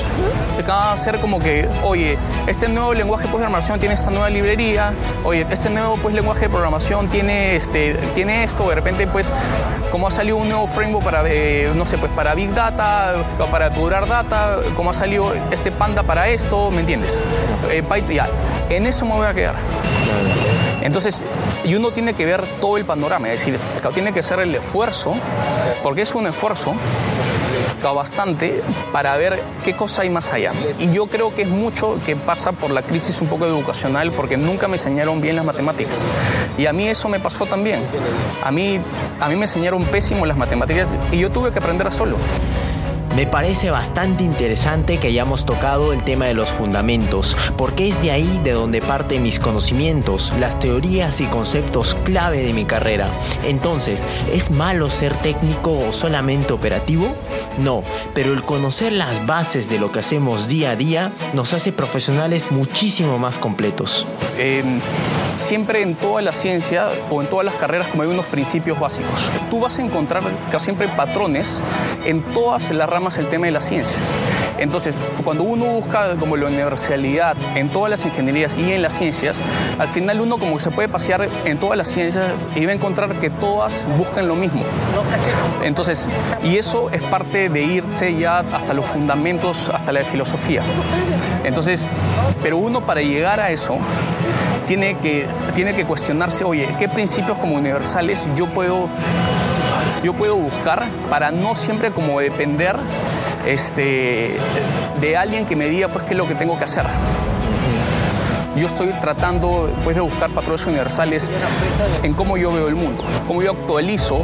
va 0.69 0.91
a 0.91 0.97
ser 0.97 1.19
como 1.19 1.39
que, 1.39 1.67
oye, 1.83 2.17
este 2.45 2.67
nuevo 2.67 2.93
lenguaje 2.93 3.23
pues, 3.23 3.39
de 3.39 3.45
programación 3.45 3.79
tiene 3.79 3.95
esta 3.95 4.11
nueva 4.11 4.29
librería, 4.29 4.93
oye, 5.23 5.47
este 5.49 5.69
nuevo 5.71 5.97
pues 5.97 6.13
lenguaje 6.13 6.41
de 6.41 6.49
programación 6.49 7.09
tiene 7.09 7.55
este 7.55 7.95
tiene 8.13 8.43
esto, 8.43 8.69
de 8.69 8.75
repente 8.75 9.07
pues 9.07 9.33
como 9.91 10.07
ha 10.07 10.11
salido 10.11 10.37
un 10.37 10.47
nuevo 10.47 10.67
framework 10.67 11.03
para 11.03 11.23
eh, 11.25 11.71
no 11.75 11.85
sé, 11.85 11.97
pues 11.97 12.11
para 12.11 12.35
big 12.35 12.53
data, 12.53 13.15
para 13.49 13.69
durar 13.69 14.07
data, 14.07 14.57
como 14.75 14.91
ha 14.91 14.93
salido 14.93 15.33
este 15.49 15.71
panda 15.71 16.03
para 16.03 16.27
esto, 16.27 16.69
¿me 16.69 16.81
entiendes? 16.81 17.23
Eh, 17.71 17.81
Python, 17.81 18.15
ya, 18.15 18.29
en 18.69 18.85
eso 18.85 19.05
me 19.05 19.13
voy 19.13 19.25
a 19.25 19.33
quedar. 19.33 19.55
Entonces, 20.81 21.25
y 21.63 21.73
uno 21.73 21.91
tiene 21.91 22.13
que 22.13 22.25
ver 22.25 22.43
todo 22.61 22.77
el 22.77 22.85
panorama, 22.85 23.27
es 23.29 23.39
decir, 23.39 23.59
tiene 23.93 24.13
que 24.13 24.19
hacer 24.19 24.39
el 24.39 24.53
esfuerzo, 24.53 25.15
porque 25.81 26.03
es 26.03 26.13
un 26.13 26.27
esfuerzo 26.27 26.75
bastante 27.81 28.61
para 28.91 29.15
ver 29.17 29.41
qué 29.63 29.75
cosa 29.75 30.01
hay 30.01 30.09
más 30.09 30.33
allá. 30.33 30.51
Y 30.79 30.91
yo 30.93 31.07
creo 31.07 31.33
que 31.33 31.43
es 31.43 31.47
mucho 31.47 31.99
que 32.05 32.15
pasa 32.15 32.51
por 32.51 32.71
la 32.71 32.81
crisis 32.81 33.21
un 33.21 33.27
poco 33.27 33.45
educacional, 33.45 34.11
porque 34.11 34.37
nunca 34.37 34.67
me 34.67 34.75
enseñaron 34.75 35.21
bien 35.21 35.35
las 35.35 35.45
matemáticas. 35.45 36.07
Y 36.57 36.65
a 36.65 36.73
mí 36.73 36.87
eso 36.87 37.09
me 37.09 37.19
pasó 37.19 37.45
también. 37.45 37.83
A 38.43 38.51
mí, 38.51 38.79
a 39.19 39.27
mí 39.29 39.35
me 39.35 39.43
enseñaron 39.43 39.83
pésimo 39.85 40.25
las 40.25 40.37
matemáticas 40.37 40.95
y 41.11 41.19
yo 41.19 41.31
tuve 41.31 41.51
que 41.51 41.59
aprender 41.59 41.87
a 41.87 41.91
solo. 41.91 42.17
Me 43.17 43.25
parece 43.25 43.71
bastante 43.71 44.23
interesante 44.23 44.99
que 44.99 45.07
hayamos 45.07 45.43
tocado 45.43 45.91
el 45.91 46.03
tema 46.03 46.25
de 46.25 46.35
los 46.35 46.49
fundamentos, 46.49 47.35
porque 47.57 47.87
es 47.87 47.99
de 48.03 48.11
ahí 48.11 48.39
de 48.43 48.51
donde 48.51 48.79
parten 48.79 49.23
mis 49.23 49.39
conocimientos, 49.39 50.31
las 50.39 50.59
teorías 50.59 51.19
y 51.19 51.25
conceptos 51.25 51.97
clave 52.03 52.43
de 52.43 52.53
mi 52.53 52.65
carrera. 52.65 53.09
Entonces, 53.43 54.07
¿es 54.31 54.51
malo 54.51 54.91
ser 54.91 55.15
técnico 55.15 55.79
o 55.79 55.93
solamente 55.93 56.53
operativo? 56.53 57.15
No, 57.57 57.83
pero 58.13 58.33
el 58.33 58.43
conocer 58.43 58.91
las 58.91 59.25
bases 59.25 59.69
de 59.69 59.79
lo 59.79 59.91
que 59.91 59.99
hacemos 59.99 60.47
día 60.47 60.71
a 60.71 60.75
día 60.75 61.11
nos 61.33 61.53
hace 61.53 61.71
profesionales 61.71 62.51
muchísimo 62.51 63.17
más 63.17 63.39
completos. 63.39 64.07
siempre 65.37 65.81
en 65.81 65.95
toda 65.95 66.21
la 66.21 66.33
ciencia 66.33 66.87
o 67.09 67.21
en 67.21 67.27
todas 67.27 67.45
las 67.45 67.55
carreras 67.55 67.87
como 67.87 68.03
hay 68.03 68.09
unos 68.09 68.25
principios 68.25 68.79
básicos. 68.79 69.31
Tú 69.49 69.59
vas 69.59 69.77
a 69.79 69.81
encontrar 69.81 70.23
siempre 70.57 70.87
patrones 70.87 71.63
en 72.05 72.21
todas 72.21 72.71
las 72.71 72.89
ramas 72.89 73.17
el 73.17 73.27
tema 73.27 73.45
de 73.45 73.51
la 73.51 73.61
ciencia. 73.61 73.99
Entonces, 74.57 74.95
cuando 75.23 75.43
uno 75.43 75.65
busca 75.65 76.15
como 76.15 76.35
la 76.37 76.47
universalidad 76.47 77.35
en 77.55 77.69
todas 77.69 77.89
las 77.89 78.05
ingenierías 78.05 78.55
y 78.55 78.71
en 78.71 78.81
las 78.81 78.93
ciencias, 78.93 79.41
al 79.77 79.87
final 79.87 80.21
uno 80.21 80.37
como 80.37 80.57
que 80.57 80.63
se 80.63 80.71
puede 80.71 80.87
pasear 80.87 81.27
en 81.45 81.57
todas 81.57 81.77
las 81.77 81.87
ciencias 81.87 82.25
y 82.55 82.65
va 82.65 82.71
a 82.71 82.75
encontrar 82.75 83.13
que 83.15 83.29
todas 83.29 83.85
buscan 83.97 84.27
lo 84.27 84.35
mismo. 84.35 84.61
Entonces, 85.63 86.09
y 86.43 86.57
eso 86.57 86.89
es 86.89 87.01
parte 87.03 87.49
de 87.49 87.61
irse 87.61 88.17
ya 88.17 88.39
hasta 88.39 88.73
los 88.73 88.85
fundamentos, 88.85 89.69
hasta 89.69 89.91
la 89.91 90.03
filosofía. 90.03 90.61
Entonces, 91.43 91.91
pero 92.41 92.57
uno 92.57 92.85
para 92.85 93.01
llegar 93.01 93.39
a 93.39 93.51
eso 93.51 93.77
tiene 94.65 94.97
que, 94.97 95.27
tiene 95.55 95.73
que 95.75 95.85
cuestionarse, 95.85 96.43
oye, 96.43 96.67
¿qué 96.77 96.89
principios 96.89 97.37
como 97.37 97.55
universales 97.55 98.25
yo 98.35 98.47
puedo 98.47 98.89
yo 100.03 100.13
puedo 100.13 100.35
buscar 100.35 100.85
para 101.09 101.31
no 101.31 101.55
siempre 101.55 101.91
como 101.91 102.19
depender 102.19 102.75
este, 103.45 104.37
de 104.99 105.17
alguien 105.17 105.45
que 105.45 105.55
me 105.55 105.67
diga 105.67 105.87
pues 105.87 106.05
qué 106.05 106.11
es 106.11 106.17
lo 106.17 106.27
que 106.27 106.35
tengo 106.35 106.57
que 106.57 106.63
hacer. 106.63 106.85
Yo 108.57 108.65
estoy 108.65 108.89
tratando 108.99 109.69
pues, 109.83 109.95
de 109.95 110.01
buscar 110.01 110.31
patrones 110.31 110.65
universales 110.65 111.29
en 112.01 112.13
cómo 112.13 112.37
yo 112.37 112.51
veo 112.51 112.67
el 112.67 112.75
mundo, 112.75 113.03
cómo 113.27 113.43
yo 113.43 113.51
actualizo 113.51 114.23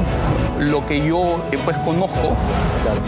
lo 0.59 0.85
que 0.85 1.05
yo 1.05 1.43
eh, 1.51 1.59
pues 1.63 1.77
conozco 1.77 2.35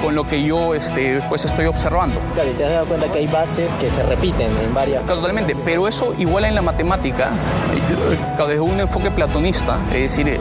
con 0.02 0.14
lo 0.16 0.28
que 0.28 0.44
yo 0.44 0.76
este, 0.76 1.22
pues 1.28 1.46
estoy 1.46 1.66
observando. 1.66 2.20
Claro, 2.34 2.52
y 2.52 2.54
te 2.54 2.66
has 2.66 2.72
dado 2.72 2.86
cuenta 2.86 3.12
que 3.12 3.20
hay 3.20 3.28
bases 3.28 3.74
que 3.74 3.90
se 3.90 4.04
repiten 4.04 4.48
en 4.64 4.74
varias. 4.74 5.06
totalmente, 5.06 5.56
pero 5.56 5.88
eso 5.88 6.14
igual 6.18 6.46
en 6.46 6.54
la 6.54 6.62
matemática, 6.62 7.32
eh, 7.74 8.46
desde 8.48 8.60
un 8.60 8.80
enfoque 8.80 9.10
platonista, 9.10 9.80
es 9.94 10.16
decir, 10.16 10.28
eh, 10.30 10.40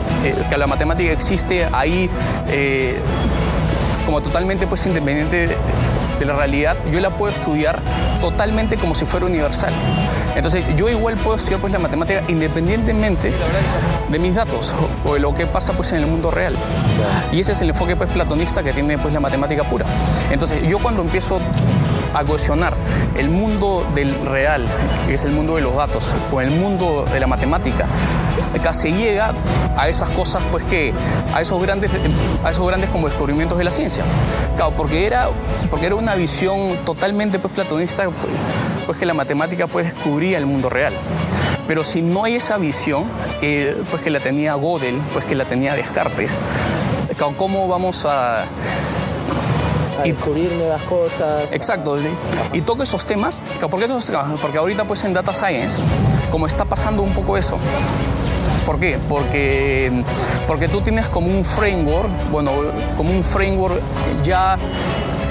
que 0.49 0.57
la 0.57 0.67
matemática 0.67 1.11
existe 1.11 1.67
ahí 1.71 2.09
como 4.05 4.21
totalmente 4.21 4.67
pues 4.67 4.85
independiente 4.85 5.57
de 6.19 6.25
la 6.25 6.33
realidad, 6.33 6.77
yo 6.91 6.99
la 6.99 7.09
puedo 7.09 7.33
estudiar 7.33 7.79
totalmente 8.21 8.77
como 8.77 8.95
si 8.95 9.05
fuera 9.05 9.25
universal. 9.25 9.73
Entonces 10.35 10.63
yo 10.75 10.89
igual 10.89 11.15
puedo 11.17 11.37
estudiar 11.37 11.59
pues 11.59 11.71
la 11.73 11.79
matemática 11.79 12.23
independientemente 12.27 13.33
de 14.09 14.19
mis 14.19 14.35
datos 14.35 14.73
o 15.05 15.13
de 15.13 15.19
lo 15.19 15.33
que 15.33 15.47
pasa 15.47 15.73
pues 15.73 15.91
en 15.91 15.99
el 15.99 16.07
mundo 16.07 16.31
real. 16.31 16.55
Y 17.31 17.39
ese 17.39 17.53
es 17.53 17.61
el 17.61 17.69
enfoque 17.69 17.95
pues 17.95 18.09
platonista 18.09 18.63
que 18.63 18.73
tiene 18.73 18.97
pues 18.97 19.13
la 19.13 19.19
matemática 19.19 19.63
pura. 19.63 19.85
Entonces 20.31 20.67
yo 20.67 20.79
cuando 20.79 21.01
empiezo 21.01 21.39
a 22.15 22.23
cohesionar 22.23 22.75
el 23.17 23.29
mundo 23.29 23.85
del 23.93 24.25
real, 24.25 24.65
que 25.05 25.13
es 25.13 25.23
el 25.23 25.31
mundo 25.31 25.55
de 25.55 25.61
los 25.61 25.75
datos, 25.75 26.15
con 26.31 26.43
el 26.43 26.49
mundo 26.49 27.05
de 27.11 27.19
la 27.19 27.27
matemática, 27.27 27.85
casi 28.61 28.91
llega 28.91 29.33
a 29.77 29.89
esas 29.89 30.09
cosas, 30.09 30.41
pues 30.51 30.63
que, 30.63 30.93
a 31.33 31.41
esos 31.41 31.61
grandes, 31.61 31.91
a 32.43 32.49
esos 32.49 32.65
grandes 32.67 32.89
como 32.89 33.07
descubrimientos 33.07 33.57
de 33.57 33.63
la 33.63 33.71
ciencia. 33.71 34.03
Claro, 34.55 34.71
porque 34.75 35.05
era, 35.05 35.27
porque 35.69 35.87
era 35.87 35.95
una 35.95 36.15
visión 36.15 36.77
totalmente 36.85 37.39
pues, 37.39 37.53
platonista, 37.53 38.05
pues, 38.05 38.15
pues 38.85 38.97
que 38.97 39.05
la 39.05 39.13
matemática 39.13 39.67
pues 39.67 39.93
descubría 39.93 40.37
el 40.37 40.45
mundo 40.45 40.69
real. 40.69 40.93
Pero 41.67 41.83
si 41.83 42.01
no 42.01 42.23
hay 42.23 42.35
esa 42.35 42.57
visión, 42.57 43.05
que, 43.39 43.75
pues 43.89 44.01
que 44.01 44.09
la 44.09 44.19
tenía 44.19 44.55
Gödel, 44.55 44.99
pues 45.13 45.25
que 45.25 45.35
la 45.35 45.45
tenía 45.45 45.73
Descartes, 45.75 46.41
¿cómo 47.37 47.67
vamos 47.67 48.05
a 48.05 48.45
a 49.99 50.03
descubrir 50.03 50.51
nuevas 50.53 50.81
cosas. 50.83 51.51
Exacto. 51.51 51.97
Y 52.53 52.61
toco 52.61 52.83
esos 52.83 53.05
temas. 53.05 53.41
¿Por 53.59 53.79
qué 53.79 53.85
esos 53.85 54.05
temas? 54.05 54.39
Porque 54.41 54.57
ahorita 54.57 54.85
pues 54.85 55.03
en 55.03 55.13
Data 55.13 55.33
Science, 55.33 55.83
como 56.29 56.47
está 56.47 56.65
pasando 56.65 57.03
un 57.03 57.13
poco 57.13 57.37
eso, 57.37 57.57
¿Por 58.65 58.79
qué? 58.79 58.97
Porque, 59.07 60.03
porque 60.47 60.67
tú 60.67 60.81
tienes 60.81 61.07
como 61.07 61.27
un 61.27 61.45
framework, 61.45 62.09
bueno, 62.31 62.51
como 62.97 63.11
un 63.11 63.23
framework 63.23 63.79
ya 64.23 64.57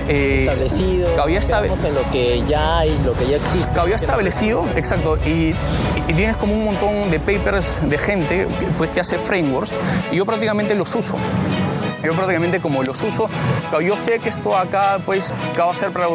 eh, 0.09 0.41
establecido, 0.43 1.15
que 1.15 1.21
había 1.21 1.41
en 1.41 1.95
lo 1.95 2.11
que 2.13 2.45
ya 2.47 2.79
hay, 2.79 2.97
lo 3.05 3.13
que 3.13 3.27
ya 3.27 3.37
existe. 3.37 3.73
Que 3.73 3.81
había 3.81 3.97
establecido, 3.97 4.65
exacto, 4.77 5.19
y, 5.27 5.55
y, 6.09 6.15
tienes 6.15 6.37
como 6.37 6.55
un 6.55 6.65
montón 6.65 7.11
de 7.11 7.19
papers 7.19 7.81
de 7.89 7.99
gente 7.99 8.47
pues, 8.79 8.91
que 8.91 9.01
hace 9.01 9.19
frameworks 9.19 9.73
y 10.13 10.17
yo 10.17 10.27
prácticamente 10.27 10.75
los 10.75 10.95
uso. 10.95 11.17
Yo 12.05 12.15
prácticamente 12.15 12.61
como 12.61 12.83
los 12.83 13.01
uso, 13.03 13.29
yo 13.83 13.97
sé 13.97 14.19
que 14.19 14.29
esto 14.29 14.57
acá 14.57 14.99
pues 15.05 15.35
va 15.59 15.71
a 15.71 15.75
ser 15.75 15.91
para, 15.91 16.09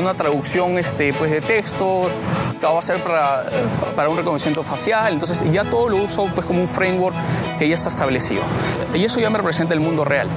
una 0.00 0.14
traducción 0.14 0.78
este, 0.78 1.12
pues, 1.12 1.30
de 1.30 1.40
texto, 1.40 2.10
va 2.62 2.78
a 2.78 2.82
ser 2.82 3.02
para, 3.02 3.46
para 3.94 4.08
un 4.08 4.16
reconocimiento 4.16 4.62
facial, 4.62 5.12
entonces 5.12 5.44
ya 5.52 5.64
todo 5.64 5.88
lo 5.88 5.96
uso 5.96 6.28
pues 6.34 6.46
como 6.46 6.60
un 6.60 6.68
framework 6.68 7.16
que 7.58 7.68
ya 7.68 7.74
está 7.74 7.88
establecido. 7.88 8.42
Y 8.94 9.04
eso 9.04 9.20
ya 9.20 9.30
me 9.30 9.38
representa 9.38 9.74
el 9.74 9.80
mundo 9.80 10.04
real. 10.04 10.28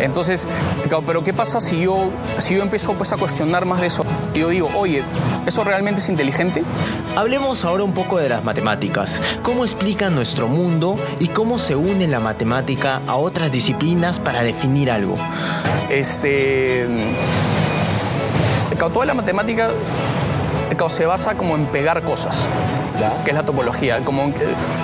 Entonces, 0.00 0.48
pero 1.06 1.22
¿qué 1.22 1.32
pasa 1.32 1.60
si 1.60 1.80
yo, 1.80 2.10
si 2.38 2.56
yo 2.56 2.62
empiezo 2.62 2.94
pues 2.94 3.12
a 3.12 3.16
cuestionar 3.16 3.64
más 3.64 3.80
de 3.80 3.86
eso? 3.86 4.04
Yo 4.34 4.48
digo, 4.48 4.70
oye, 4.76 5.02
¿eso 5.46 5.64
realmente 5.64 6.00
es 6.00 6.08
inteligente? 6.08 6.64
Hablemos 7.16 7.64
ahora 7.64 7.84
un 7.84 7.92
poco 7.92 8.18
de 8.18 8.28
las 8.28 8.44
matemáticas. 8.44 9.20
¿Cómo 9.42 9.64
explican 9.64 10.14
nuestro 10.14 10.48
mundo 10.48 10.96
y 11.18 11.28
cómo 11.28 11.58
se 11.58 11.76
une 11.76 12.06
la 12.08 12.20
matemática 12.20 13.00
a 13.06 13.16
otras 13.16 13.52
disciplinas 13.52 14.20
para 14.20 14.42
definir 14.42 14.90
algo? 14.90 15.16
Este. 15.90 16.86
Toda 18.78 19.04
la 19.04 19.12
matemática 19.12 19.68
se 20.88 21.06
basa 21.06 21.34
como 21.34 21.56
en 21.56 21.66
pegar 21.66 22.02
cosas, 22.02 22.46
que 23.24 23.30
es 23.30 23.36
la 23.36 23.42
topología, 23.42 23.98
como, 24.04 24.32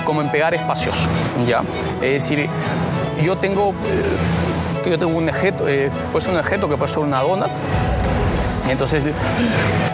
como 0.05 0.21
en 0.21 0.29
pegar 0.29 0.53
espacios. 0.53 1.07
¿ya? 1.45 1.63
Es 2.01 2.23
decir, 2.23 2.49
yo 3.23 3.37
tengo, 3.37 3.71
eh, 3.71 4.89
yo 4.89 4.99
tengo 4.99 5.17
un 5.17 5.29
objeto, 5.29 5.67
eh, 5.67 5.89
pues 6.11 6.27
un 6.27 6.37
objeto 6.37 6.69
que 6.69 6.77
puede 6.77 6.91
ser 6.91 7.03
una 7.03 7.21
donut, 7.21 7.51
entonces, 8.69 9.05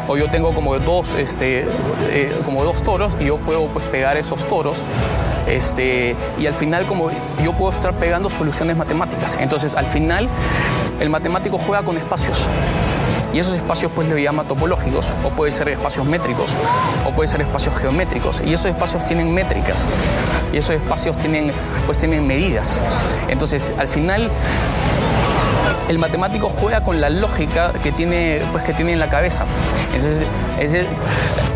o 0.07 0.17
yo 0.17 0.29
tengo 0.29 0.53
como 0.53 0.77
dos, 0.79 1.15
este, 1.15 1.67
eh, 2.09 2.35
como 2.43 2.63
dos 2.63 2.81
toros 2.81 3.15
y 3.19 3.25
yo 3.25 3.37
puedo 3.37 3.67
pues, 3.67 3.85
pegar 3.85 4.17
esos 4.17 4.47
toros. 4.47 4.85
Este, 5.47 6.15
y 6.39 6.47
al 6.47 6.53
final, 6.53 6.85
como 6.85 7.11
yo 7.43 7.53
puedo 7.53 7.71
estar 7.71 7.93
pegando 7.93 8.29
soluciones 8.29 8.77
matemáticas. 8.77 9.37
Entonces, 9.39 9.75
al 9.75 9.85
final, 9.85 10.27
el 10.99 11.09
matemático 11.09 11.57
juega 11.57 11.83
con 11.83 11.97
espacios. 11.97 12.47
Y 13.33 13.39
esos 13.39 13.55
espacios 13.55 13.91
pues 13.93 14.07
le 14.07 14.21
llama 14.21 14.43
topológicos, 14.43 15.11
o 15.23 15.29
puede 15.29 15.51
ser 15.51 15.69
espacios 15.69 16.05
métricos, 16.05 16.55
o 17.05 17.11
puede 17.11 17.27
ser 17.27 17.41
espacios 17.41 17.75
geométricos. 17.77 18.41
Y 18.45 18.53
esos 18.53 18.67
espacios 18.67 19.03
tienen 19.05 19.33
métricas, 19.33 19.89
y 20.53 20.57
esos 20.57 20.75
espacios 20.75 21.17
tienen, 21.17 21.51
pues 21.85 21.97
tienen 21.97 22.27
medidas. 22.27 22.79
Entonces, 23.27 23.73
al 23.77 23.87
final, 23.87 24.29
el 25.87 25.99
matemático 25.99 26.49
juega 26.49 26.81
con 26.81 27.01
la 27.01 27.09
lógica 27.09 27.73
que 27.83 27.91
tiene, 27.91 28.41
pues, 28.51 28.63
que 28.63 28.73
tiene 28.73 28.93
en 28.93 28.99
la 28.99 29.09
cabeza. 29.09 29.45
Entonces, 29.93 30.25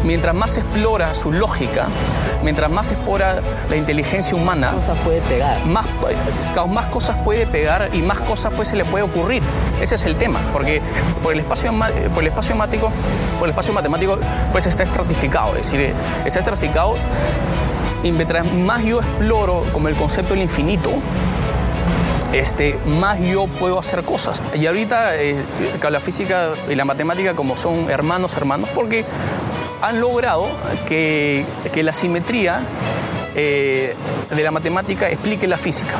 mientras 0.03 0.35
más 0.35 0.57
explora 0.57 1.13
su 1.15 1.31
lógica, 1.31 1.87
mientras 2.43 2.69
más 2.69 2.91
explora 2.91 3.41
la 3.69 3.75
inteligencia 3.75 4.35
humana, 4.35 4.71
cosas 4.71 4.97
puede 4.99 5.21
pegar. 5.21 5.65
Más, 5.65 5.85
más 6.69 6.85
cosas 6.85 7.17
puede 7.23 7.47
pegar 7.47 7.89
y 7.93 8.01
más 8.01 8.19
cosas 8.19 8.53
pues, 8.55 8.69
se 8.69 8.75
le 8.75 8.85
puede 8.85 9.03
ocurrir. 9.03 9.43
Ese 9.81 9.95
es 9.95 10.05
el 10.05 10.15
tema, 10.15 10.39
porque 10.53 10.81
por 11.23 11.33
el 11.33 11.39
espacio, 11.39 11.71
por 12.13 12.23
el 12.23 12.29
espacio 12.29 12.55
matemático, 12.55 12.91
por 13.39 13.47
el 13.47 13.51
espacio 13.51 13.73
matemático 13.73 14.19
pues 14.51 14.65
está 14.65 14.83
estratificado, 14.83 15.55
es 15.55 15.71
decir, 15.71 15.93
está 16.25 16.39
estratificado 16.39 16.95
y 18.03 18.11
mientras 18.11 18.45
más 18.53 18.83
yo 18.83 18.99
exploro 18.99 19.65
como 19.73 19.87
el 19.87 19.95
concepto 19.95 20.33
del 20.33 20.43
infinito, 20.43 20.91
este, 22.33 22.77
más 22.85 23.19
yo 23.19 23.47
puedo 23.47 23.79
hacer 23.79 24.03
cosas. 24.03 24.41
Y 24.53 24.65
ahorita 24.65 25.15
eh, 25.15 25.35
la 25.89 25.99
física 25.99 26.49
y 26.69 26.75
la 26.75 26.85
matemática 26.85 27.35
como 27.35 27.57
son 27.57 27.89
hermanos, 27.89 28.35
hermanos, 28.37 28.69
porque 28.73 29.05
han 29.81 29.99
logrado 29.99 30.47
que, 30.87 31.45
la 31.75 31.93
simetría 31.93 32.61
eh, 33.35 33.95
de 34.35 34.43
la 34.43 34.51
matemática 34.51 35.09
explique 35.09 35.47
la 35.47 35.57
física. 35.57 35.95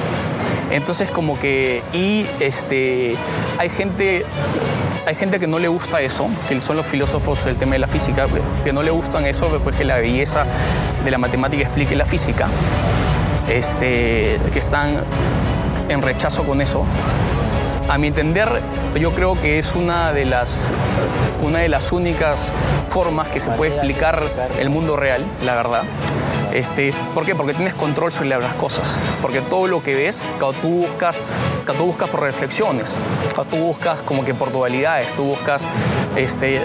Entonces 0.72 1.10
como 1.10 1.40
que, 1.40 1.82
y 1.94 2.26
este, 2.40 3.16
hay 3.58 3.70
gente 3.70 4.26
hay 5.06 5.16
gente 5.16 5.40
que 5.40 5.48
no 5.48 5.58
le 5.58 5.70
gusta 5.70 6.02
eso, 6.02 6.28
que 6.50 6.60
son 6.60 6.76
los 6.76 6.86
filósofos 6.86 7.46
del 7.46 7.56
tema 7.56 7.72
de 7.74 7.80
la 7.80 7.88
física, 7.88 8.28
que 8.66 8.74
no 8.74 8.84
le 8.84 8.92
gustan 8.92 9.26
eso, 9.26 9.48
pues 9.64 9.78
que 9.78 9.86
la 9.86 9.96
belleza 10.00 10.46
de 11.06 11.12
la 11.12 11.18
matemática 11.18 11.64
explique 11.64 11.96
la 11.96 12.04
física, 12.04 12.50
este, 13.48 14.38
que 14.52 14.60
están 14.60 14.98
en 15.90 16.02
rechazo 16.02 16.44
con 16.44 16.62
eso. 16.62 16.86
A 17.90 17.98
mi 17.98 18.08
entender, 18.08 18.50
yo 19.00 19.14
creo 19.14 19.40
que 19.40 19.60
es 19.60 19.76
una 19.76 20.12
de 20.12 20.26
las, 20.26 20.74
una 21.42 21.60
de 21.60 21.70
las 21.70 21.92
únicas 21.92 22.52
formas 22.90 23.30
que 23.30 23.40
se 23.40 23.50
puede 23.52 23.76
explicar 23.76 24.22
el 24.60 24.70
mundo 24.70 24.96
real, 24.96 25.26
la 25.46 25.56
verdad. 25.56 25.84
Este, 26.54 26.94
¿Por 27.14 27.26
qué? 27.26 27.36
Porque 27.36 27.54
tienes 27.54 27.74
control 27.74 28.12
sobre 28.12 28.30
las 28.30 28.54
cosas. 28.56 29.00
Porque 29.22 29.42
todo 29.42 29.68
lo 29.68 29.84
que 29.84 29.96
ves, 29.96 30.26
cuando 30.40 30.60
tú 30.60 30.70
buscas, 30.70 31.22
cuando 31.66 31.84
tú 31.84 31.88
buscas 31.92 32.10
por 32.10 32.22
reflexiones, 32.22 33.02
cuando 33.36 33.56
tú 33.56 33.64
buscas 33.64 34.02
como 34.04 34.26
que 34.26 34.34
por 34.34 34.52
dualidades, 34.52 35.14
tú 35.14 35.24
buscas 35.24 35.64
este, 36.16 36.62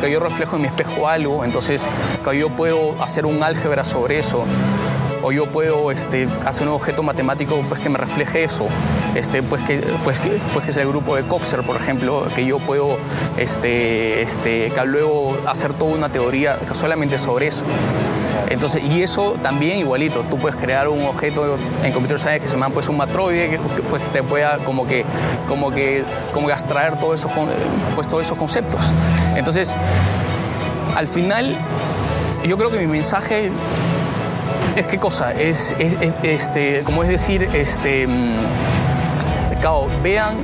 que 0.00 0.10
yo 0.10 0.20
reflejo 0.20 0.56
en 0.56 0.62
mi 0.62 0.68
espejo 0.68 1.08
algo, 1.08 1.44
entonces 1.44 1.90
que 2.24 2.38
yo 2.38 2.48
puedo 2.50 3.00
hacer 3.02 3.26
un 3.26 3.42
álgebra 3.42 3.84
sobre 3.84 4.18
eso 4.18 4.44
o 5.24 5.32
yo 5.32 5.46
puedo 5.46 5.90
este, 5.90 6.28
hacer 6.44 6.68
un 6.68 6.74
objeto 6.74 7.02
matemático 7.02 7.64
pues, 7.68 7.80
que 7.80 7.88
me 7.88 7.96
refleje 7.96 8.44
eso, 8.44 8.66
este, 9.14 9.42
pues, 9.42 9.62
que, 9.62 9.78
pues, 10.04 10.20
que, 10.20 10.38
pues 10.52 10.66
que 10.66 10.70
es 10.70 10.76
el 10.76 10.86
grupo 10.86 11.16
de 11.16 11.22
Coxer, 11.22 11.62
por 11.62 11.76
ejemplo, 11.76 12.26
que 12.34 12.44
yo 12.44 12.58
puedo 12.58 12.98
este, 13.38 14.20
este, 14.20 14.70
luego 14.84 15.38
hacer 15.46 15.72
toda 15.72 15.94
una 15.94 16.10
teoría 16.10 16.58
solamente 16.72 17.16
sobre 17.16 17.46
eso. 17.46 17.64
Entonces, 18.50 18.82
y 18.84 19.02
eso 19.02 19.36
también 19.42 19.78
igualito, 19.78 20.20
tú 20.28 20.36
puedes 20.36 20.60
crear 20.60 20.88
un 20.88 21.06
objeto 21.06 21.56
en 21.82 21.92
computer 21.92 22.18
science 22.18 22.40
que 22.40 22.46
se 22.46 22.52
llama 22.52 22.68
pues 22.68 22.90
un 22.90 22.98
matroide 22.98 23.48
que, 23.48 23.58
pues 23.88 24.02
te 24.10 24.22
pueda 24.22 24.58
como 24.58 24.86
que 24.86 25.06
como 25.48 25.70
que 25.70 26.04
como 26.32 26.50
abstraer 26.50 27.00
todos 27.00 27.20
esos 27.20 27.32
pues 27.94 28.06
todos 28.06 28.24
esos 28.24 28.36
conceptos. 28.36 28.80
Entonces, 29.34 29.74
al 30.94 31.08
final 31.08 31.56
yo 32.46 32.58
creo 32.58 32.70
que 32.70 32.78
mi 32.78 32.86
mensaje 32.86 33.50
es 34.76 34.86
qué 34.86 34.98
cosa, 34.98 35.32
es, 35.32 35.74
este, 36.22 36.82
como 36.84 37.02
es 37.02 37.08
decir, 37.08 37.48
este, 37.52 38.06
mm, 38.06 38.34
vean, 40.02 40.36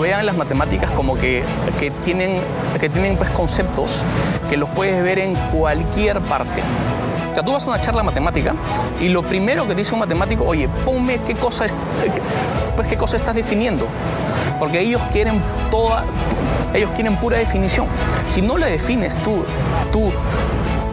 vean 0.00 0.26
las 0.26 0.36
matemáticas 0.36 0.90
como 0.90 1.16
que, 1.16 1.42
que 1.78 1.90
tienen, 1.90 2.40
que 2.78 2.88
tienen 2.88 3.16
pues, 3.16 3.30
conceptos 3.30 4.04
que 4.50 4.56
los 4.56 4.68
puedes 4.70 5.02
ver 5.02 5.18
en 5.18 5.34
cualquier 5.34 6.20
parte. 6.20 6.62
O 7.30 7.34
sea, 7.34 7.42
tú 7.42 7.52
vas 7.52 7.64
a 7.64 7.68
una 7.68 7.80
charla 7.80 8.02
matemática 8.02 8.54
y 9.00 9.08
lo 9.08 9.22
primero 9.22 9.62
que 9.66 9.70
te 9.70 9.80
dice 9.80 9.94
un 9.94 10.00
matemático, 10.00 10.44
oye, 10.44 10.68
ponme 10.84 11.18
qué 11.26 11.34
cosa, 11.34 11.64
es, 11.64 11.78
pues, 12.76 12.88
qué 12.88 12.96
cosa 12.96 13.16
estás 13.16 13.34
definiendo. 13.34 13.86
Porque 14.58 14.80
ellos 14.80 15.00
quieren 15.10 15.42
toda, 15.70 16.04
ellos 16.74 16.90
quieren 16.94 17.16
pura 17.16 17.38
definición. 17.38 17.86
Si 18.28 18.42
no 18.42 18.58
la 18.58 18.66
defines 18.66 19.16
tú, 19.22 19.44
tú 19.90 20.12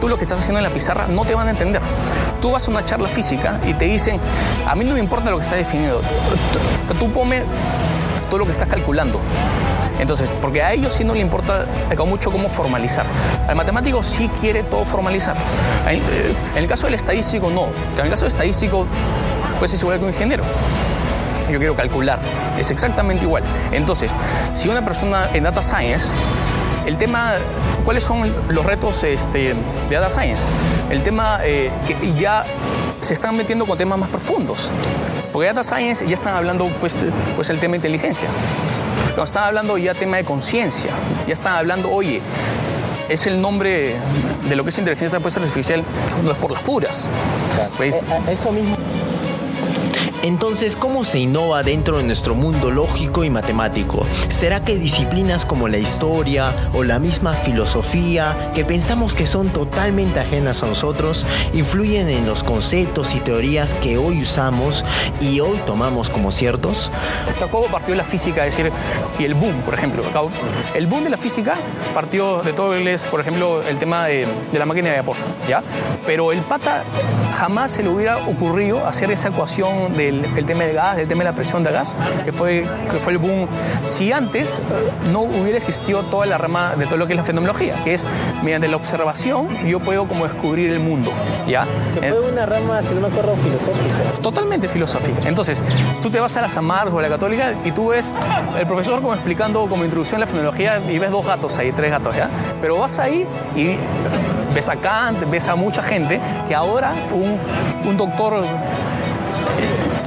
tú 0.00 0.08
lo 0.08 0.16
que 0.16 0.24
estás 0.24 0.38
haciendo 0.38 0.58
en 0.58 0.64
la 0.64 0.70
pizarra 0.70 1.06
no 1.08 1.24
te 1.24 1.34
van 1.34 1.46
a 1.48 1.50
entender. 1.50 1.82
Tú 2.40 2.52
vas 2.52 2.66
a 2.66 2.70
una 2.70 2.84
charla 2.84 3.08
física 3.08 3.60
y 3.66 3.74
te 3.74 3.84
dicen, 3.84 4.18
a 4.66 4.74
mí 4.74 4.84
no 4.84 4.94
me 4.94 5.00
importa 5.00 5.30
lo 5.30 5.36
que 5.36 5.42
estás 5.42 5.58
definiendo, 5.58 6.00
tú, 6.98 7.10
ponme 7.10 7.44
todo 8.28 8.38
lo 8.38 8.46
que 8.46 8.52
estás 8.52 8.68
calculando. 8.68 9.20
Entonces, 9.98 10.32
porque 10.40 10.62
a 10.62 10.72
ellos 10.72 10.94
sí 10.94 11.04
no 11.04 11.14
le 11.14 11.20
importa 11.20 11.66
mucho 12.06 12.30
cómo 12.30 12.48
formalizar. 12.48 13.04
Al 13.46 13.56
matemático 13.56 14.02
sí 14.02 14.30
quiere 14.40 14.62
todo 14.62 14.84
formalizar. 14.84 15.36
En 15.86 16.00
el 16.56 16.66
caso 16.66 16.86
del 16.86 16.94
estadístico, 16.94 17.50
no. 17.50 17.66
En 17.96 18.04
el 18.04 18.10
caso 18.10 18.24
del 18.24 18.32
estadístico, 18.32 18.86
pues 19.58 19.72
es 19.74 19.82
igual 19.82 19.98
que 19.98 20.04
un 20.04 20.10
ingeniero. 20.10 20.44
Yo 21.50 21.58
quiero 21.58 21.74
calcular. 21.74 22.18
Es 22.58 22.70
exactamente 22.70 23.24
igual. 23.24 23.42
Entonces, 23.72 24.14
si 24.54 24.68
una 24.68 24.82
persona 24.82 25.28
en 25.34 25.42
data 25.44 25.62
science 25.62 26.14
el 26.86 26.96
tema, 26.96 27.34
¿cuáles 27.84 28.04
son 28.04 28.32
los 28.48 28.64
retos 28.64 29.02
este, 29.04 29.54
de 29.88 29.94
Data 29.94 30.10
Science? 30.10 30.46
El 30.90 31.02
tema 31.02 31.40
eh, 31.42 31.70
que 31.86 32.14
ya 32.20 32.44
se 33.00 33.14
están 33.14 33.36
metiendo 33.36 33.66
con 33.66 33.78
temas 33.78 33.98
más 33.98 34.08
profundos. 34.08 34.72
Porque 35.32 35.48
Data 35.48 35.64
Science 35.64 36.06
ya 36.06 36.14
están 36.14 36.34
hablando, 36.34 36.68
pues, 36.80 37.04
pues 37.36 37.50
el 37.50 37.58
tema 37.58 37.72
de 37.72 37.76
inteligencia. 37.76 38.28
Cuando 39.06 39.24
están 39.24 39.44
hablando 39.44 39.78
ya 39.78 39.94
tema 39.94 40.16
de 40.16 40.24
conciencia. 40.24 40.90
Ya 41.26 41.34
están 41.34 41.54
hablando, 41.56 41.90
oye, 41.90 42.20
es 43.08 43.26
el 43.26 43.40
nombre 43.40 43.96
de 44.48 44.56
lo 44.56 44.62
que 44.62 44.70
es 44.70 44.78
inteligencia 44.78 45.18
artificial, 45.18 45.84
no 46.24 46.32
es 46.32 46.38
por 46.38 46.50
las 46.50 46.62
puras. 46.62 47.10
Pues, 47.76 48.02
eh, 48.02 48.06
eso 48.30 48.52
mismo 48.52 48.76
entonces, 50.22 50.76
¿cómo 50.76 51.04
se 51.04 51.18
innova 51.18 51.62
dentro 51.62 51.96
de 51.96 52.02
nuestro 52.02 52.34
mundo 52.34 52.70
lógico 52.70 53.24
y 53.24 53.30
matemático? 53.30 54.06
¿Será 54.28 54.62
que 54.62 54.76
disciplinas 54.76 55.46
como 55.46 55.66
la 55.66 55.78
historia 55.78 56.54
o 56.74 56.84
la 56.84 56.98
misma 56.98 57.32
filosofía, 57.32 58.50
que 58.54 58.64
pensamos 58.64 59.14
que 59.14 59.26
son 59.26 59.48
totalmente 59.48 60.20
ajenas 60.20 60.62
a 60.62 60.66
nosotros, 60.66 61.24
influyen 61.54 62.10
en 62.10 62.26
los 62.26 62.44
conceptos 62.44 63.14
y 63.14 63.20
teorías 63.20 63.72
que 63.74 63.96
hoy 63.96 64.20
usamos 64.20 64.84
y 65.20 65.40
hoy 65.40 65.58
tomamos 65.64 66.10
como 66.10 66.30
ciertos? 66.30 66.92
¿Cómo 67.50 67.66
partió 67.68 67.94
la 67.94 68.04
física? 68.04 68.44
Es 68.46 68.56
decir, 68.56 68.72
y 69.18 69.24
el 69.24 69.34
boom, 69.34 69.62
por 69.62 69.72
ejemplo. 69.72 70.02
El 70.74 70.86
boom 70.86 71.04
de 71.04 71.10
la 71.10 71.16
física 71.16 71.56
partió 71.94 72.42
de 72.42 72.52
todo 72.52 72.74
el, 72.74 72.98
por 73.10 73.20
ejemplo, 73.20 73.62
el 73.62 73.78
tema 73.78 74.04
de, 74.06 74.26
la 74.52 74.66
máquina 74.66 74.90
de 74.90 74.98
vapor, 74.98 75.16
¿ya? 75.48 75.62
Pero 76.06 76.32
el 76.32 76.40
pata 76.40 76.82
jamás 77.32 77.72
se 77.72 77.82
le 77.82 77.88
hubiera 77.88 78.18
ocurrido 78.18 78.86
hacer 78.86 79.10
esa 79.10 79.28
ecuación 79.28 79.96
de 79.96 80.09
el, 80.10 80.46
tema 80.46 80.64
del 80.64 80.74
gas, 80.74 80.98
el 80.98 81.08
tema 81.08 81.20
de 81.20 81.30
la 81.30 81.34
presión 81.34 81.62
de 81.62 81.72
gas, 81.72 81.96
que 82.24 82.32
fue, 82.32 82.66
que 82.90 82.98
fue 82.98 83.12
el 83.12 83.18
boom. 83.18 83.48
Si 83.86 84.12
antes 84.12 84.60
no 85.12 85.20
hubiera 85.20 85.58
existido 85.58 86.02
toda 86.04 86.26
la 86.26 86.38
rama 86.38 86.74
de 86.76 86.86
todo 86.86 86.96
lo 86.96 87.06
que 87.06 87.14
es 87.14 87.16
la 87.16 87.24
fenomenología, 87.24 87.74
que 87.84 87.94
es 87.94 88.06
mediante 88.42 88.68
la 88.68 88.76
observación 88.76 89.48
yo 89.66 89.80
puedo 89.80 90.06
como 90.06 90.24
descubrir 90.24 90.70
el 90.70 90.80
mundo, 90.80 91.12
¿ya? 91.46 91.66
Que 91.94 92.08
fue 92.08 92.20
una 92.20 92.46
rama, 92.46 92.82
si 92.82 92.94
no 92.94 93.02
me 93.02 93.08
acuerdo, 93.08 93.36
filosófica. 93.36 94.20
Totalmente 94.20 94.68
filosófica. 94.68 95.28
Entonces, 95.28 95.62
tú 96.02 96.10
te 96.10 96.20
vas 96.20 96.36
a 96.36 96.40
la 96.40 96.48
San 96.48 96.64
Marcos 96.64 96.94
o 96.94 96.98
a 96.98 97.02
la 97.02 97.08
Católica 97.08 97.54
y 97.64 97.72
tú 97.72 97.88
ves 97.88 98.14
el 98.58 98.66
profesor 98.66 99.00
como 99.00 99.14
explicando 99.14 99.66
como 99.68 99.84
introducción 99.84 100.18
a 100.18 100.20
la 100.20 100.26
fenomenología 100.26 100.80
y 100.88 100.98
ves 100.98 101.10
dos 101.10 101.26
gatos 101.26 101.58
ahí, 101.58 101.72
tres 101.72 101.90
gatos, 101.90 102.16
¿ya? 102.16 102.28
Pero 102.60 102.78
vas 102.78 102.98
ahí 102.98 103.26
y 103.56 103.76
ves 104.54 104.68
a 104.68 104.76
Kant, 104.76 105.28
ves 105.30 105.48
a 105.48 105.54
mucha 105.54 105.82
gente 105.82 106.20
que 106.48 106.54
ahora 106.54 106.92
un, 107.12 107.38
un 107.88 107.96
doctor 107.96 108.44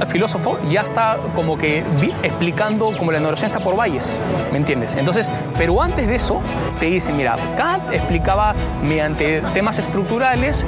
filósofo 0.06 0.58
ya 0.68 0.82
está 0.82 1.18
como 1.34 1.56
que 1.58 1.84
explicando 2.22 2.96
como 2.96 3.12
la 3.12 3.20
neurociencia 3.20 3.60
por 3.60 3.76
valles, 3.76 4.20
¿me 4.52 4.58
entiendes? 4.58 4.96
Entonces, 4.96 5.30
pero 5.58 5.80
antes 5.82 6.06
de 6.06 6.16
eso 6.16 6.40
te 6.80 6.86
dicen, 6.86 7.16
mira, 7.16 7.36
Kant 7.56 7.92
explicaba 7.92 8.54
mediante 8.82 9.40
temas 9.52 9.78
estructurales 9.78 10.66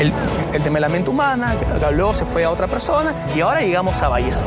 el, 0.00 0.12
tema 0.62 0.74
de 0.74 0.80
la 0.80 0.88
mente 0.88 1.10
humana, 1.10 1.54
luego 1.92 2.14
se 2.14 2.24
fue 2.24 2.44
a 2.44 2.50
otra 2.50 2.66
persona 2.66 3.14
y 3.34 3.40
ahora 3.40 3.60
llegamos 3.60 4.02
a 4.02 4.08
Valles. 4.08 4.44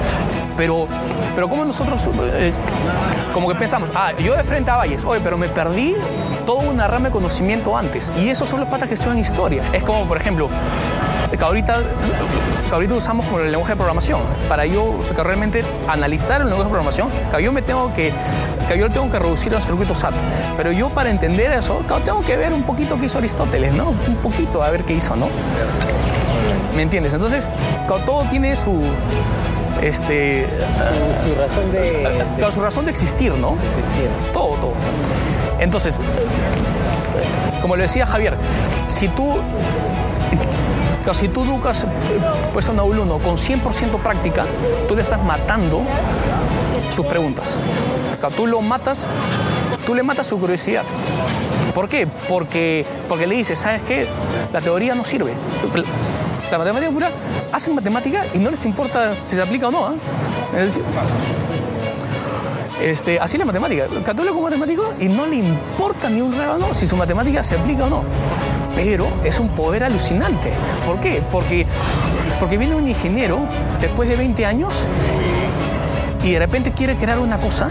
Pero, 0.58 0.88
pero 1.36 1.48
como 1.48 1.64
nosotros, 1.64 2.10
eh, 2.34 2.52
como 3.34 3.48
que 3.48 3.56
pensamos, 3.56 3.92
ah, 3.96 4.12
yo 4.20 4.36
de 4.36 4.44
frente 4.44 4.70
a 4.72 4.76
Valles, 4.76 5.06
oye, 5.06 5.22
pero 5.24 5.38
me 5.38 5.48
perdí 5.48 5.96
toda 6.46 6.68
una 6.68 6.88
rama 6.88 7.10
de 7.10 7.12
conocimiento 7.12 7.78
antes. 7.78 8.12
Y 8.20 8.30
esos 8.30 8.50
son 8.50 8.60
los 8.60 8.68
patas 8.68 8.90
que 8.90 8.96
estudian 8.96 9.20
historia. 9.20 9.64
Es 9.72 9.84
como, 9.84 10.06
por 10.06 10.18
ejemplo, 10.18 10.50
que 11.38 11.44
ahorita, 11.44 11.82
ahorita 12.72 12.94
usamos 12.96 13.26
como 13.26 13.40
el 13.40 13.52
lenguaje 13.52 13.74
de 13.74 13.78
programación. 13.78 14.22
Para 14.48 14.66
yo 14.66 15.00
que 15.16 15.24
realmente 15.24 15.64
analizar 15.88 16.42
el 16.42 16.48
lenguaje 16.48 16.66
de 16.66 16.70
programación, 16.70 17.10
que 17.36 17.44
yo 17.44 17.52
me 17.52 17.62
tengo 17.62 17.94
que, 17.94 18.12
que 18.68 18.78
yo 18.78 18.90
tengo 18.90 19.10
que 19.10 19.20
reducir 19.20 19.52
los 19.52 19.66
circuitos 19.66 20.00
SAT. 20.00 20.14
Pero 20.58 20.72
yo 20.72 20.90
para 20.90 21.10
entender 21.10 21.52
eso, 21.52 21.82
tengo 22.04 22.22
que 22.22 22.38
ver 22.38 22.54
un 22.54 22.64
poquito 22.64 23.00
qué 23.00 23.06
hizo 23.06 23.18
Aristóteles, 23.18 23.74
¿no? 23.74 23.90
Un 24.08 24.16
poquito 24.18 24.64
a 24.64 24.70
ver 24.70 24.84
qué 24.84 24.94
hizo, 24.94 25.16
¿no? 25.16 25.28
¿Me 26.76 26.84
entiendes? 26.84 27.14
Entonces, 27.14 27.50
todo 28.06 28.24
tiene 28.30 28.56
su, 28.56 28.82
este, 29.82 30.48
su, 31.14 31.36
razón 31.36 31.72
de, 31.72 32.52
su 32.52 32.62
razón 32.62 32.86
de 32.86 32.92
existir, 32.92 33.34
¿no? 33.34 33.58
Existir. 33.68 34.08
Todo, 34.34 34.56
todo. 34.56 34.74
Entonces, 35.60 36.02
como 37.62 37.76
le 37.76 37.84
decía 37.84 38.06
Javier, 38.06 38.36
si 38.88 39.08
tú 39.10 39.42
si 41.14 41.28
tú 41.28 41.44
educas 41.44 41.88
pues, 42.54 42.68
a 42.70 42.72
un 42.72 42.80
alumno 42.80 43.20
con 43.20 43.36
100% 43.36 44.02
práctica, 44.02 44.46
tú 44.88 44.96
le 44.96 45.02
estás 45.02 45.24
matando 45.24 45.82
sus 46.90 47.06
preguntas. 47.06 47.60
Tú 48.36 48.48
lo 48.48 48.62
matas, 48.62 49.08
tú 49.86 49.96
le 49.96 50.04
matas 50.04 50.28
su 50.28 50.40
curiosidad. 50.40 50.84
¿Por 51.74 51.88
qué? 51.88 52.08
Porque, 52.28 52.86
porque 53.08 53.28
le 53.28 53.36
dices, 53.36 53.60
¿sabes 53.60 53.82
qué? 53.84 54.08
La 54.52 54.62
teoría 54.62 54.94
no 54.96 55.06
sirve. 55.06 55.34
La 56.52 56.58
matemática 56.58 56.92
pura 56.92 57.12
hacen 57.52 57.76
matemática 57.76 58.26
y 58.34 58.40
no 58.40 58.52
les 58.52 58.66
importa 58.66 59.14
si 59.24 59.36
se 59.36 59.42
aplica 59.42 59.68
o 59.68 59.72
no. 59.72 59.86
¿ah? 59.86 59.94
Es 60.54 60.76
decir, 60.76 60.84
este, 62.82 63.20
así 63.20 63.38
la 63.38 63.46
matemática. 63.46 63.88
Católico 64.04 64.42
matemático 64.42 64.94
y 65.00 65.08
no 65.08 65.28
le 65.28 65.38
importa 65.38 66.10
ni 66.10 66.22
un 66.22 66.36
rábano 66.38 66.74
si 66.74 66.86
su 66.86 66.98
matemática 66.98 67.44
se 67.44 67.56
aplica 67.56 67.86
o 67.86 67.90
no. 67.90 68.04
Pero 68.84 69.12
es 69.24 69.40
un 69.40 69.50
poder 69.50 69.84
alucinante. 69.84 70.52
¿Por 70.86 71.00
qué? 71.00 71.22
Porque, 71.32 71.66
porque 72.40 72.58
viene 72.58 72.76
un 72.76 72.88
ingeniero 72.88 73.40
después 73.82 74.08
de 74.08 74.16
20 74.16 74.46
años 74.46 74.88
y 76.24 76.32
de 76.32 76.40
repente 76.40 76.72
quiere 76.72 76.96
crear 76.96 77.20
una 77.20 77.40
cosa 77.40 77.70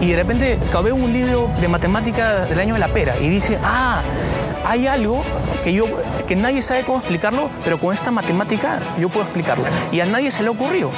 y 0.00 0.10
de 0.10 0.16
repente 0.16 0.58
cabe 0.70 0.92
un 0.92 1.12
libro 1.12 1.48
de 1.60 1.68
matemática 1.68 2.44
del 2.44 2.58
año 2.60 2.74
de 2.74 2.80
la 2.80 2.88
pera 2.88 3.14
y 3.18 3.28
dice, 3.28 3.58
ah, 3.62 4.02
hay 4.66 4.86
algo 4.86 5.22
que 5.64 5.72
yo 5.72 5.86
que 6.26 6.36
nadie 6.36 6.62
sabe 6.62 6.82
cómo 6.82 6.98
explicarlo, 6.98 7.50
pero 7.64 7.78
con 7.78 7.94
esta 7.94 8.10
matemática 8.10 8.78
yo 8.98 9.08
puedo 9.08 9.24
explicarlo. 9.24 9.64
Y 9.90 10.00
a 10.00 10.06
nadie 10.06 10.30
se 10.30 10.42
le 10.42 10.48
ocurrió. 10.48 10.90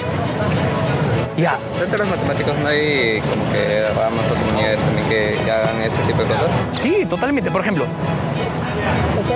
Ya. 1.37 1.59
Dentro 1.81 1.99
de 1.99 2.11
los 2.11 2.17
matemáticos 2.17 2.55
no 2.59 2.69
hay 2.69 3.21
como 3.21 3.53
que 3.53 3.89
ramas 3.97 4.25
o 4.31 4.47
comunidades 4.47 4.81
también 4.81 5.09
que 5.09 5.51
hagan 5.51 5.81
ese 5.83 6.03
tipo 6.07 6.23
de 6.23 6.29
cosas. 6.29 6.51
Sí, 6.73 7.07
totalmente. 7.09 7.51
Por 7.51 7.61
ejemplo, 7.61 7.87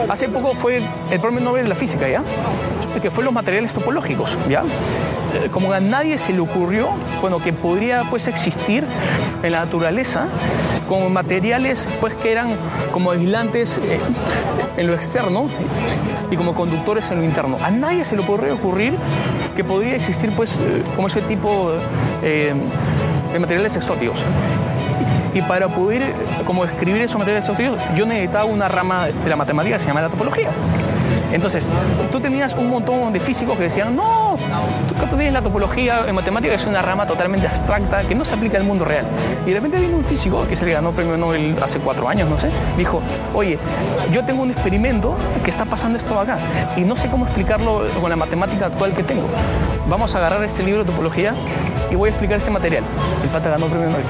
hace 0.09 0.29
poco 0.29 0.55
fue 0.55 0.81
el 1.11 1.21
premio 1.21 1.41
Nobel 1.41 1.65
de 1.65 1.69
la 1.69 1.75
física, 1.75 2.09
¿ya? 2.09 2.23
Que 3.03 3.11
fue 3.11 3.25
los 3.25 3.33
materiales 3.33 3.73
topológicos, 3.75 4.39
¿ya? 4.49 4.63
Eh, 5.35 5.49
como 5.51 5.73
a 5.73 5.81
nadie 5.81 6.19
se 6.19 6.33
le 6.33 6.41
ocurrió, 6.41 6.91
bueno, 7.21 7.39
que 7.39 7.53
podría 7.53 8.05
pues 8.09 8.27
existir 8.29 8.85
en 9.43 9.53
la 9.53 9.61
naturaleza 9.65 10.27
con 10.89 11.13
materiales 11.13 11.89
pues 12.01 12.15
que 12.15 12.33
eran 12.33 12.49
como 12.93 13.11
aislantes 13.11 13.79
eh, 13.79 14.01
en 14.79 14.87
lo 14.87 14.95
externo 14.95 15.47
y 16.31 16.37
como 16.37 16.55
conductores 16.55 17.11
en 17.11 17.19
lo 17.19 17.25
interno. 17.25 17.59
A 17.63 17.71
nadie 17.71 18.05
se 18.05 18.17
le 18.17 18.23
podría 18.23 18.55
ocurrir 18.55 18.95
que 19.55 19.65
podría 19.65 19.97
existir 19.97 20.31
pues 20.33 20.61
eh, 20.61 20.83
como 20.95 21.09
ese 21.09 21.21
tipo 21.23 21.73
eh, 22.23 22.55
de 23.33 23.39
materiales 23.39 23.77
exóticos. 23.77 24.25
Y 25.35 25.43
para 25.43 25.69
poder 25.69 26.15
como 26.47 26.65
escribir 26.65 27.03
esos 27.03 27.19
materiales 27.19 27.47
exóticos 27.47 27.79
yo 27.95 28.07
necesitaba 28.07 28.45
una 28.45 28.69
rama 28.69 29.07
de 29.09 29.29
la 29.29 29.37
matemática 29.37 29.77
que 29.77 29.83
se 29.83 29.89
llama 29.89 30.01
la 30.01 30.09
topología. 30.09 30.49
Entonces, 31.33 31.71
tú 32.11 32.21
tenías 32.21 32.55
un 32.55 32.71
montón 32.71 33.13
de 33.13 33.21
físicos 33.21 33.57
que 33.57 33.65
decían, 33.65 33.95
no, 33.95 34.39
la 35.19 35.43
topología 35.43 36.05
en 36.07 36.15
matemática, 36.15 36.55
es 36.55 36.67
una 36.67 36.81
rama 36.81 37.05
totalmente 37.05 37.47
abstracta 37.47 38.05
que 38.05 38.15
no 38.15 38.25
se 38.25 38.35
aplica 38.35 38.57
al 38.57 38.65
mundo 38.65 38.85
real. 38.85 39.05
Y 39.45 39.51
de 39.51 39.57
repente 39.57 39.79
vino 39.79 39.97
un 39.97 40.05
físico 40.05 40.47
que 40.47 40.55
se 40.55 40.65
le 40.65 40.73
ganó 40.73 40.93
premio 40.93 41.17
Nobel 41.17 41.57
hace 41.61 41.81
cuatro 41.81 42.09
años, 42.09 42.31
no 42.31 42.39
sé, 42.39 42.49
dijo, 42.77 43.03
oye, 43.35 43.59
yo 44.13 44.25
tengo 44.25 44.43
un 44.43 44.53
experimento 44.53 45.17
que 45.45 45.51
está 45.51 45.65
pasando 45.65 45.99
esto 45.99 46.19
acá 46.19 46.39
y 46.77 46.83
no 46.83 46.97
sé 46.97 47.09
cómo 47.09 47.27
explicarlo 47.27 47.83
con 48.01 48.09
la 48.09 48.17
matemática 48.17 48.67
actual 48.67 48.95
que 48.95 49.03
tengo. 49.03 49.27
Vamos 49.89 50.15
a 50.15 50.19
agarrar 50.19 50.43
este 50.45 50.63
libro 50.63 50.85
de 50.85 50.91
topología 50.91 51.35
y 51.91 51.97
voy 51.97 52.09
a 52.09 52.11
explicar 52.13 52.39
este 52.39 52.51
material. 52.51 52.85
El 53.23 53.29
pata 53.29 53.51
ganó 53.51 53.67
premio 53.67 53.91
Nobel. 53.91 54.05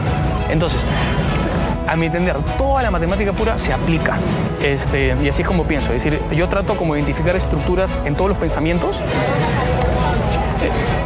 Entonces, 0.51 0.81
a 1.89 1.97
mi 1.97 2.07
entender, 2.07 2.37
toda 2.59 2.83
la 2.83 2.91
matemática 2.91 3.33
pura 3.33 3.59
se 3.59 3.73
aplica. 3.73 4.19
Este, 4.63 5.17
y 5.23 5.29
así 5.29 5.43
es 5.43 5.49
como 5.49 5.65
pienso. 5.65 5.93
Es 5.93 6.05
decir, 6.05 6.21
yo 6.33 6.49
trato 6.49 6.77
como 6.77 6.95
identificar 6.95 7.35
estructuras 7.35 7.91
en 8.05 8.15
todos 8.15 8.29
los 8.29 8.39
pensamientos. 8.39 9.03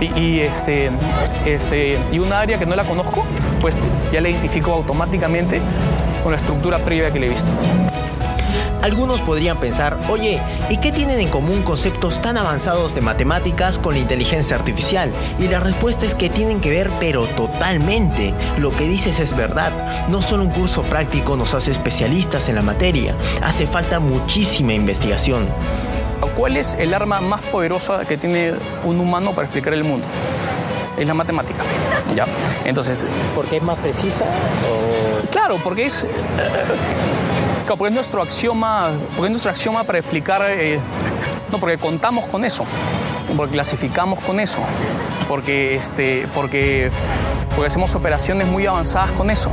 Y, 0.02 0.20
y, 0.20 0.40
este, 0.40 0.90
este, 1.46 1.96
y 2.10 2.18
una 2.18 2.40
área 2.40 2.58
que 2.58 2.66
no 2.66 2.74
la 2.74 2.82
conozco, 2.82 3.24
pues 3.60 3.82
ya 4.12 4.20
la 4.20 4.28
identifico 4.28 4.72
automáticamente 4.72 5.60
con 6.24 6.32
la 6.32 6.38
estructura 6.38 6.78
previa 6.78 7.12
que 7.12 7.20
le 7.20 7.26
he 7.26 7.30
visto. 7.30 7.48
Algunos 8.82 9.20
podrían 9.20 9.60
pensar, 9.60 9.96
oye, 10.08 10.40
¿y 10.68 10.78
qué 10.78 10.90
tienen 10.90 11.20
en 11.20 11.28
común 11.28 11.62
conceptos 11.62 12.20
tan 12.20 12.36
avanzados 12.36 12.96
de 12.96 13.00
matemáticas 13.00 13.78
con 13.78 13.94
la 13.94 14.00
inteligencia 14.00 14.56
artificial? 14.56 15.12
Y 15.38 15.46
la 15.46 15.60
respuesta 15.60 16.04
es 16.04 16.16
que 16.16 16.28
tienen 16.28 16.60
que 16.60 16.70
ver, 16.70 16.90
pero 16.98 17.26
totalmente. 17.28 18.34
Lo 18.58 18.74
que 18.74 18.88
dices 18.88 19.20
es 19.20 19.36
verdad. 19.36 19.70
No 20.08 20.20
solo 20.20 20.42
un 20.42 20.50
curso 20.50 20.82
práctico 20.82 21.36
nos 21.36 21.54
hace 21.54 21.70
especialistas 21.70 22.48
en 22.48 22.56
la 22.56 22.62
materia, 22.62 23.14
hace 23.40 23.68
falta 23.68 24.00
muchísima 24.00 24.72
investigación. 24.72 25.46
¿Cuál 26.36 26.56
es 26.56 26.74
el 26.74 26.94
arma 26.94 27.20
más 27.20 27.40
poderosa 27.40 28.04
que 28.04 28.16
tiene 28.16 28.54
un 28.84 29.00
humano 29.00 29.32
para 29.32 29.46
explicar 29.46 29.74
el 29.74 29.84
mundo? 29.84 30.06
Es 30.98 31.06
la 31.06 31.14
matemática. 31.14 31.62
¿Ya? 32.14 32.26
Entonces. 32.64 33.06
¿Porque 33.34 33.56
es 33.56 33.62
más 33.62 33.78
precisa? 33.78 34.24
Claro, 35.30 35.58
porque 35.62 35.86
es 35.86 36.06
porque 37.76 37.90
es 37.90 37.94
nuestro 37.94 38.22
axioma, 38.22 38.90
porque 39.16 39.26
es 39.26 39.30
nuestro 39.30 39.50
axioma 39.50 39.84
para 39.84 39.98
explicar, 39.98 40.42
eh, 40.46 40.78
no, 41.50 41.58
porque 41.58 41.78
contamos 41.78 42.26
con 42.26 42.44
eso, 42.44 42.64
porque 43.36 43.52
clasificamos 43.52 44.20
con 44.20 44.40
eso, 44.40 44.60
porque, 45.28 45.76
este, 45.76 46.26
porque, 46.34 46.90
porque 47.54 47.66
hacemos 47.66 47.94
operaciones 47.94 48.46
muy 48.46 48.66
avanzadas 48.66 49.12
con 49.12 49.30
eso. 49.30 49.50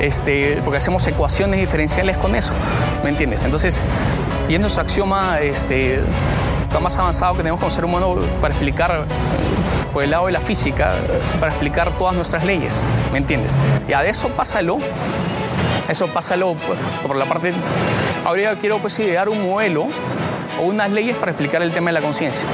Este, 0.00 0.60
porque 0.64 0.78
hacemos 0.78 1.06
ecuaciones 1.06 1.60
diferenciales 1.60 2.16
con 2.16 2.34
eso, 2.34 2.52
¿me 3.04 3.10
entiendes? 3.10 3.44
Entonces, 3.44 3.82
y 4.48 4.54
es 4.54 4.60
nuestro 4.60 4.82
axioma 4.82 5.40
este, 5.40 6.00
más 6.80 6.98
avanzado 6.98 7.34
que 7.34 7.38
tenemos 7.38 7.60
como 7.60 7.70
ser 7.70 7.84
humano 7.84 8.16
para 8.40 8.54
explicar 8.54 9.06
por 9.92 10.02
el 10.02 10.10
lado 10.10 10.26
de 10.26 10.32
la 10.32 10.40
física, 10.40 10.94
para 11.38 11.52
explicar 11.52 11.90
todas 11.98 12.14
nuestras 12.14 12.44
leyes, 12.44 12.86
¿me 13.12 13.18
entiendes? 13.18 13.58
Y 13.88 13.92
a 13.92 14.04
eso 14.04 14.28
pásalo 14.28 14.78
eso 15.88 16.06
pásalo 16.08 16.56
por, 17.06 17.16
la 17.16 17.24
parte... 17.26 17.52
Ahora 18.24 18.56
quiero 18.56 18.78
pues 18.78 18.98
idear 18.98 19.28
un 19.28 19.42
modelo 19.42 19.88
o 20.60 20.64
unas 20.64 20.90
leyes 20.90 21.16
para 21.16 21.32
explicar 21.32 21.62
el 21.62 21.72
tema 21.72 21.88
de 21.90 21.94
la 21.94 22.00
conciencia. 22.00 22.48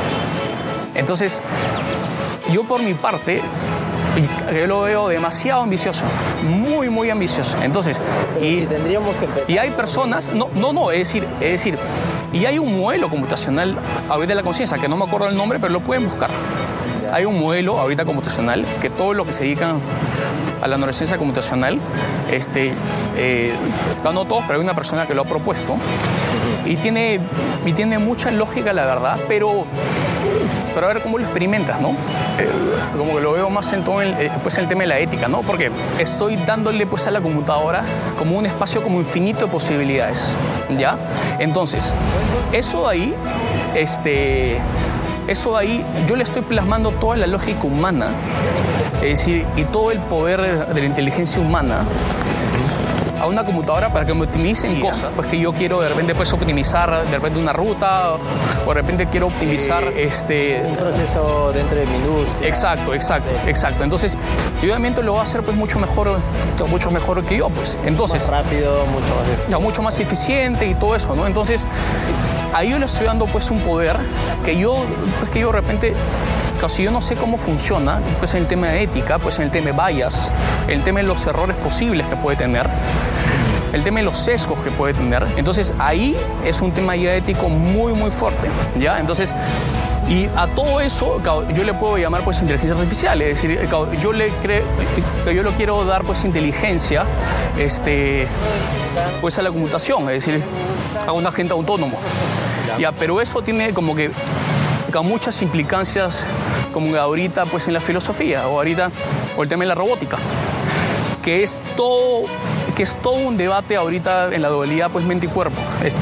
Entonces, 0.95 1.43
yo 2.51 2.65
por 2.65 2.83
mi 2.83 2.95
parte, 2.95 3.43
yo 4.21 4.67
lo 4.67 4.83
veo 4.83 5.09
demasiado 5.09 5.63
ambicioso, 5.63 6.05
muy, 6.49 6.91
muy 6.91 7.11
ambicioso. 7.11 7.57
Entonces, 7.63 8.01
y, 8.43 8.63
tendríamos 8.67 9.15
que 9.17 9.53
y 9.53 9.59
hay 9.59 9.71
personas, 9.71 10.33
no, 10.35 10.49
no, 10.55 10.73
no, 10.73 10.91
es 10.91 10.99
decir, 10.99 11.27
es 11.41 11.53
decir, 11.53 11.79
y 12.33 12.45
hay 12.47 12.59
un 12.59 12.79
modelo 12.81 13.09
computacional 13.09 13.77
ahorita 14.09 14.33
de 14.33 14.35
la 14.37 14.43
conciencia, 14.43 14.79
que 14.79 14.89
no 14.89 14.97
me 14.97 15.05
acuerdo 15.05 15.29
el 15.29 15.37
nombre, 15.37 15.59
pero 15.59 15.73
lo 15.73 15.81
pueden 15.81 16.07
buscar. 16.07 16.31
Hay 17.13 17.25
un 17.25 17.41
modelo 17.41 17.79
ahorita 17.79 18.05
computacional 18.05 18.67
que 18.81 18.91
todos 18.91 19.17
los 19.17 19.27
que 19.27 19.33
se 19.33 19.45
dedican 19.45 19.81
a 20.61 20.69
la 20.69 20.77
neurociencia 20.77 21.17
computacional, 21.17 21.79
este, 22.31 22.75
eh, 23.17 23.55
no 24.05 24.25
todos, 24.25 24.45
pero 24.47 24.59
hay 24.59 24.65
una 24.65 24.75
persona 24.75 25.07
que 25.07 25.15
lo 25.15 25.23
ha 25.23 25.25
propuesto 25.25 25.77
y 26.67 26.77
tiene, 26.77 27.21
y 27.65 27.73
tiene 27.73 27.99
mucha 27.99 28.31
lógica, 28.31 28.73
la 28.73 28.85
verdad, 28.85 29.19
pero, 29.29 29.65
pero 30.75 30.87
a 30.89 30.93
ver 30.93 31.03
cómo 31.03 31.19
lo 31.19 31.25
experimentas, 31.25 31.81
¿no? 31.81 31.91
Eh, 32.39 32.49
como 32.97 33.17
que 33.17 33.21
lo 33.21 33.33
veo 33.33 33.51
más 33.51 33.73
en 33.73 33.85
todo 33.85 34.03
el, 34.03 34.11
eh, 34.15 34.31
pues 34.43 34.59
el 34.59 34.69
tema 34.69 34.83
de 34.83 34.89
la 34.89 34.99
ética, 34.99 35.29
¿no? 35.29 35.43
Porque 35.43 35.71
estoy 35.99 36.37
dándole 36.37 36.87
pues 36.87 37.07
a 37.07 37.11
la 37.11 37.21
computadora 37.21 37.83
como 38.19 38.37
un 38.37 38.47
espacio 38.47 38.83
como 38.83 38.99
infinito 39.01 39.47
de 39.47 39.49
posibilidades, 39.49 40.35
¿ya? 40.79 40.97
Entonces, 41.39 41.95
eso 42.53 42.89
ahí, 42.89 43.15
este 43.75 44.59
eso 45.27 45.57
ahí 45.57 45.85
yo 46.07 46.17
le 46.17 46.23
estoy 46.23 46.41
plasmando 46.41 46.91
toda 46.93 47.17
la 47.19 47.27
lógica 47.27 47.65
humana, 47.65 48.09
es 49.03 49.19
decir, 49.19 49.45
y 49.57 49.65
todo 49.65 49.91
el 49.91 49.99
poder 49.99 50.67
de 50.67 50.81
la 50.81 50.87
inteligencia 50.87 51.41
humana 51.41 51.85
a 53.21 53.27
una 53.27 53.45
computadora 53.45 53.93
para 53.93 54.07
que 54.07 54.15
me 54.15 54.25
optimicen 54.25 54.81
cosas, 54.81 55.11
pues 55.15 55.29
que 55.29 55.39
yo 55.39 55.53
quiero 55.53 55.81
de 55.81 55.89
repente 55.89 56.15
pues 56.15 56.33
optimizar 56.33 57.05
de 57.07 57.13
repente 57.13 57.39
una 57.39 57.53
ruta 57.53 58.15
o 58.65 58.69
de 58.69 58.75
repente 58.75 59.07
quiero 59.07 59.27
optimizar 59.27 59.85
este 59.97 60.63
un 60.65 60.77
proceso 60.77 61.53
dentro 61.53 61.79
de 61.79 61.87
mi 61.87 61.97
industria. 61.97 62.49
Exacto, 62.49 62.95
exacto, 62.95 63.35
exacto. 63.47 63.85
Entonces, 63.85 64.17
obviamente 64.63 65.03
lo 65.03 65.15
va 65.15 65.21
a 65.21 65.23
hacer 65.25 65.43
pues 65.43 65.57
mucho 65.57 65.79
mejor 65.79 66.19
mucho 66.69 66.91
mejor 66.91 67.25
que 67.25 67.39
yo, 67.39 67.49
pues. 67.51 67.79
Entonces, 67.85 68.31
más 68.31 68.45
rápido, 68.45 68.85
mucho 68.87 69.15
más 69.15 69.29
eficiente. 69.29 69.59
mucho 69.59 69.83
más 69.83 70.01
eficiente 70.01 70.67
y 70.67 70.75
todo 70.75 70.97
eso, 70.97 71.15
¿no? 71.15 71.27
Entonces, 71.27 71.67
ahí 72.55 72.71
yo 72.71 72.79
le 72.79 72.87
estoy 72.87 73.07
dando 73.07 73.27
pues 73.27 73.51
un 73.51 73.61
poder 73.61 73.97
que 74.45 74.59
yo, 74.59 74.85
pues 75.19 75.31
que 75.31 75.41
yo 75.41 75.49
de 75.49 75.53
repente, 75.53 75.95
casi 76.59 76.83
yo 76.83 76.91
no 76.91 77.01
sé 77.01 77.17
cómo 77.17 77.37
funciona, 77.39 78.01
pues 78.19 78.35
en 78.35 78.43
el 78.43 78.47
tema 78.47 78.69
de 78.69 78.83
ética, 78.83 79.19
pues 79.19 79.39
en 79.39 79.45
el 79.45 79.51
tema 79.51 79.71
de 79.71 80.03
en 80.69 80.79
el 80.79 80.83
tema 80.83 81.01
de 81.01 81.07
los 81.07 81.27
errores 81.27 81.57
posibles 81.57 82.07
que 82.07 82.17
puede 82.17 82.37
tener, 82.37 82.69
el 83.73 83.85
tema 83.85 83.99
de 83.99 84.05
los 84.05 84.19
sesgos 84.19 84.59
que 84.61 84.71
puede 84.71 84.95
tener. 84.95 85.27
Entonces 85.37 85.75
ahí 85.79 86.17
es 86.45 86.61
un 86.61 86.73
tema 86.73 86.97
ya 86.97 87.15
ético 87.15 87.49
muy, 87.49 87.93
muy 87.93 88.11
fuerte, 88.11 88.49
¿ya? 88.79 88.99
Entonces 88.99 89.35
Y 90.09 90.27
a 90.37 90.47
todo 90.47 90.81
eso 90.81 91.21
yo 91.55 91.65
le 91.65 91.75
puedo 91.75 91.99
llamar 91.99 92.23
pues 92.25 92.41
inteligencia 92.41 92.77
artificial, 92.77 93.21
es 93.21 93.43
decir, 93.43 93.69
yo 94.01 94.13
le 94.15 94.31
creo, 94.41 94.65
yo 95.27 95.43
lo 95.43 95.53
quiero 95.53 95.85
dar 95.85 96.03
pues 96.03 96.25
inteligencia 96.25 97.05
este, 97.59 98.27
pues 99.21 99.39
a 99.39 99.43
la 99.43 99.51
computación, 99.51 100.09
es 100.09 100.25
decir, 100.25 100.43
a 101.07 101.13
un 101.13 101.27
agente 101.27 101.53
autónomo. 101.53 101.99
Ya, 102.79 102.91
pero 102.91 103.21
eso 103.21 103.43
tiene 103.43 103.75
como 103.75 103.95
que 103.95 104.11
muchas 105.03 105.43
implicancias 105.43 106.27
como 106.73 106.97
ahorita 106.97 107.47
pues 107.47 107.69
en 107.69 107.75
la 107.75 107.81
filosofía 107.81 108.47
o 108.49 108.59
ahorita 108.59 108.91
o 109.37 109.43
el 109.43 109.49
tema 109.49 109.65
de 109.65 109.69
la 109.69 109.75
robótica 109.75 110.19
que 111.23 111.43
es 111.43 111.61
todo 111.77 112.25
que 112.77 112.83
es 112.83 112.95
todo 113.03 113.15
un 113.15 113.37
debate 113.37 113.77
ahorita 113.77 114.35
en 114.35 114.43
la 114.43 114.49
dualidad 114.49 114.91
pues 114.91 115.05
mente 115.05 115.27
y 115.27 115.29
cuerpo 115.29 115.61
es, 115.85 116.01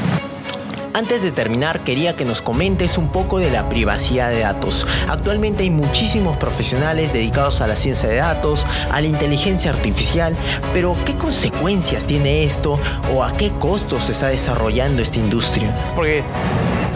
Antes 0.97 1.21
de 1.21 1.31
terminar, 1.31 1.81
quería 1.81 2.15
que 2.15 2.25
nos 2.25 2.41
comentes 2.41 2.97
un 2.97 3.09
poco 3.09 3.37
de 3.37 3.51
la 3.51 3.69
privacidad 3.69 4.31
de 4.31 4.39
datos. 4.39 4.87
Actualmente 5.07 5.61
hay 5.61 5.69
muchísimos 5.69 6.37
profesionales 6.37 7.13
dedicados 7.13 7.61
a 7.61 7.67
la 7.67 7.75
ciencia 7.75 8.09
de 8.09 8.15
datos, 8.15 8.65
a 8.89 8.99
la 8.99 9.05
inteligencia 9.05 9.69
artificial, 9.69 10.35
pero 10.73 10.95
¿qué 11.05 11.15
consecuencias 11.15 12.05
tiene 12.05 12.45
esto 12.45 12.79
o 13.13 13.23
a 13.23 13.31
qué 13.33 13.51
costos 13.59 14.05
se 14.05 14.13
está 14.13 14.29
desarrollando 14.29 15.03
esta 15.03 15.19
industria? 15.19 15.71
porque 15.93 16.23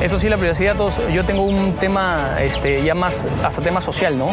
eso 0.02 0.18
sí 0.20 0.30
la 0.30 0.38
privacidad 0.38 0.74
de 0.74 0.80
datos 0.80 1.02
yo 1.14 1.24
tengo 1.26 1.44
un 1.44 1.74
tema 1.74 2.38
este 2.42 2.84
ya 2.84 2.96
más 2.96 3.26
hasta 3.44 3.62
tema 3.62 3.82
social 3.82 4.18
no 4.18 4.30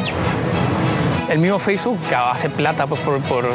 el 1.28 1.38
mismo 1.40 1.58
Facebook 1.58 1.98
que 2.08 2.14
hace 2.14 2.48
plata 2.48 2.86
pues, 2.86 3.02
por, 3.02 3.20
por, 3.20 3.46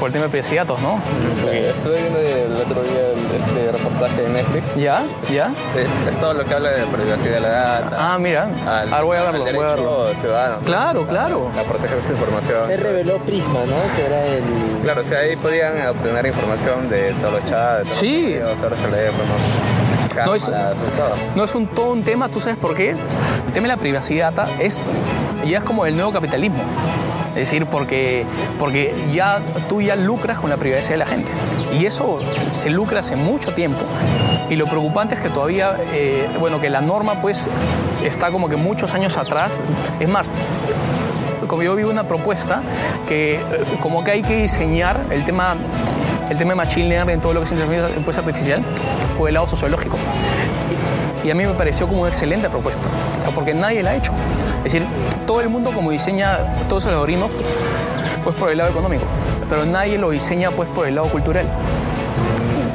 por 0.00 0.08
el 0.08 0.12
tema 0.12 0.24
de 0.24 0.30
privacidad 0.30 0.62
de 0.66 0.68
datos, 0.74 0.80
¿no? 0.82 1.00
Estuve 1.48 2.00
viendo 2.02 2.18
el 2.18 2.60
otro 2.60 2.82
día 2.82 3.02
este 3.36 3.70
reportaje 3.70 4.22
de 4.22 4.28
Netflix. 4.30 4.64
¿Ya? 4.76 5.04
¿Ya? 5.32 5.52
Es, 5.76 6.08
es 6.12 6.18
todo 6.18 6.34
lo 6.34 6.44
que 6.44 6.52
habla 6.54 6.70
de 6.70 6.82
privacidad 6.86 7.34
de 7.34 7.40
la 7.40 7.48
data. 7.48 7.96
Ah, 8.00 8.18
mira. 8.18 8.48
al- 8.66 8.92
Ahora 8.92 9.04
voy 9.04 9.16
a 9.16 9.22
verlo, 9.22 9.44
al 9.46 9.54
voy 9.54 9.64
a 9.64 9.68
verlo. 9.68 10.06
ciudadano. 10.20 10.56
Claro, 10.64 11.06
claro. 11.06 11.50
A 11.56 11.62
proteger 11.62 12.02
su 12.02 12.10
información. 12.14 12.68
Él 12.68 12.80
reveló 12.80 13.18
Prisma, 13.18 13.60
¿no? 13.60 13.76
Que 13.96 14.06
era 14.06 14.26
el... 14.26 14.42
Claro, 14.82 15.02
o 15.02 15.04
sea, 15.04 15.20
ahí 15.20 15.36
podían 15.36 15.86
obtener 15.86 16.26
información 16.26 16.88
de 16.88 17.12
todos 17.20 17.34
los 17.34 17.44
chats, 17.44 17.78
de 17.78 17.84
todos 17.84 17.96
Sí. 17.96 18.22
los 18.22 18.26
videos, 18.32 18.56
todos 18.58 18.70
los 18.72 18.80
teléfonos, 18.80 19.40
No, 20.26 20.34
es- 20.34 20.44
todo. 20.44 20.54
No 21.36 21.44
es 21.44 21.54
un, 21.54 21.66
todo 21.66 21.92
un 21.92 22.02
tema, 22.02 22.28
¿tú 22.28 22.40
sabes 22.40 22.58
por 22.58 22.74
qué? 22.74 22.90
El 22.90 23.52
tema 23.52 23.62
de 23.68 23.74
la 23.74 23.76
privacidad 23.76 24.32
es, 24.60 24.80
ya 25.46 25.58
es 25.58 25.64
como 25.64 25.86
el 25.86 25.94
nuevo 25.96 26.12
capitalismo. 26.12 26.58
Es 27.30 27.36
decir, 27.48 27.66
porque, 27.66 28.26
porque 28.58 28.92
ya 29.12 29.38
tú 29.68 29.80
ya 29.80 29.94
lucras 29.96 30.38
con 30.38 30.50
la 30.50 30.56
privacidad 30.56 30.90
de 30.90 30.96
la 30.98 31.06
gente. 31.06 31.30
Y 31.78 31.86
eso 31.86 32.18
se 32.50 32.70
lucra 32.70 33.00
hace 33.00 33.14
mucho 33.16 33.52
tiempo. 33.54 33.80
Y 34.48 34.56
lo 34.56 34.66
preocupante 34.66 35.14
es 35.14 35.20
que 35.20 35.28
todavía, 35.30 35.76
eh, 35.92 36.28
bueno, 36.40 36.60
que 36.60 36.68
la 36.70 36.80
norma 36.80 37.20
pues 37.22 37.48
está 38.04 38.32
como 38.32 38.48
que 38.48 38.56
muchos 38.56 38.94
años 38.94 39.16
atrás. 39.16 39.60
Es 40.00 40.08
más, 40.08 40.32
como 41.46 41.62
yo 41.62 41.76
vi 41.76 41.84
una 41.84 42.08
propuesta 42.08 42.62
que 43.08 43.34
eh, 43.36 43.42
como 43.80 44.02
que 44.02 44.10
hay 44.10 44.22
que 44.22 44.36
diseñar 44.42 45.00
el 45.10 45.24
tema 45.24 45.54
el 46.30 46.38
tema 46.38 46.50
de 46.50 46.56
machine 46.56 46.88
learning 46.88 47.14
en 47.14 47.20
todo 47.20 47.34
lo 47.34 47.40
que 47.40 47.44
es 47.44 47.52
inteligencia 47.52 48.22
artificial 48.22 48.62
por 49.18 49.28
el 49.28 49.34
lado 49.34 49.46
sociológico 49.46 49.98
y 51.22 51.30
a 51.30 51.34
mí 51.34 51.44
me 51.44 51.52
pareció 51.52 51.86
como 51.86 52.00
una 52.00 52.08
excelente 52.08 52.48
propuesta 52.48 52.88
porque 53.34 53.52
nadie 53.52 53.82
la 53.82 53.90
ha 53.90 53.96
hecho 53.96 54.12
es 54.64 54.72
decir 54.72 54.86
todo 55.26 55.40
el 55.40 55.48
mundo 55.48 55.72
como 55.72 55.90
diseña 55.90 56.38
todos 56.68 56.84
esos 56.84 56.94
algoritmos 56.94 57.30
pues 58.24 58.36
por 58.36 58.50
el 58.50 58.58
lado 58.58 58.70
económico 58.70 59.04
pero 59.48 59.66
nadie 59.66 59.98
lo 59.98 60.10
diseña 60.10 60.50
pues 60.50 60.68
por 60.70 60.86
el 60.86 60.94
lado 60.94 61.08
cultural 61.08 61.46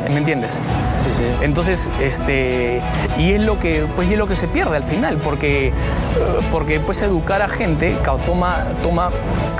¿me 0.09 0.17
entiendes? 0.17 0.61
Sí, 0.97 1.09
sí. 1.11 1.25
Entonces, 1.41 1.91
este, 1.99 2.81
y 3.17 3.33
es 3.33 3.41
lo 3.41 3.59
que, 3.59 3.85
pues, 3.95 4.07
y 4.07 4.13
es 4.13 4.17
lo 4.17 4.27
que 4.27 4.35
se 4.35 4.47
pierde 4.47 4.77
al 4.77 4.83
final, 4.83 5.17
porque, 5.17 5.73
porque 6.51 6.79
pues 6.79 7.01
educar 7.01 7.41
a 7.41 7.49
gente 7.49 7.97
que 7.97 8.11
toma, 8.25 8.65
toma, 8.81 9.09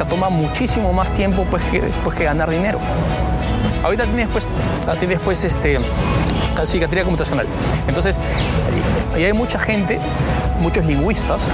toma 0.10 0.30
muchísimo 0.30 0.94
más 0.94 1.12
tiempo 1.14 1.46
pues, 1.50 1.64
que, 1.64 1.82
pues, 2.04 2.16
que 2.16 2.24
ganar 2.24 2.50
dinero. 2.50 2.80
Ahorita 3.86 4.06
tienes 4.06 4.30
pues, 4.30 4.50
tienes 5.00 5.20
pues 5.20 5.44
este, 5.44 5.78
psiquiatría 6.64 7.04
computacional. 7.04 7.46
Entonces, 7.88 8.20
y 9.16 9.24
hay 9.24 9.32
mucha 9.32 9.60
gente, 9.60 10.00
muchos 10.60 10.86
lingüistas 10.86 11.52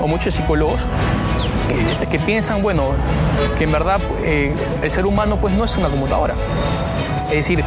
o 0.00 0.08
muchos 0.08 0.32
psicólogos 0.32 0.88
que, 2.10 2.18
piensan, 2.20 2.62
bueno, 2.62 2.92
que 3.58 3.64
en 3.64 3.72
verdad 3.72 4.00
eh, 4.22 4.54
el 4.82 4.90
ser 4.90 5.04
humano 5.04 5.36
pues 5.36 5.52
no 5.54 5.66
es 5.66 5.76
una 5.76 5.90
computadora. 5.90 6.34
Es 7.26 7.36
decir, 7.36 7.62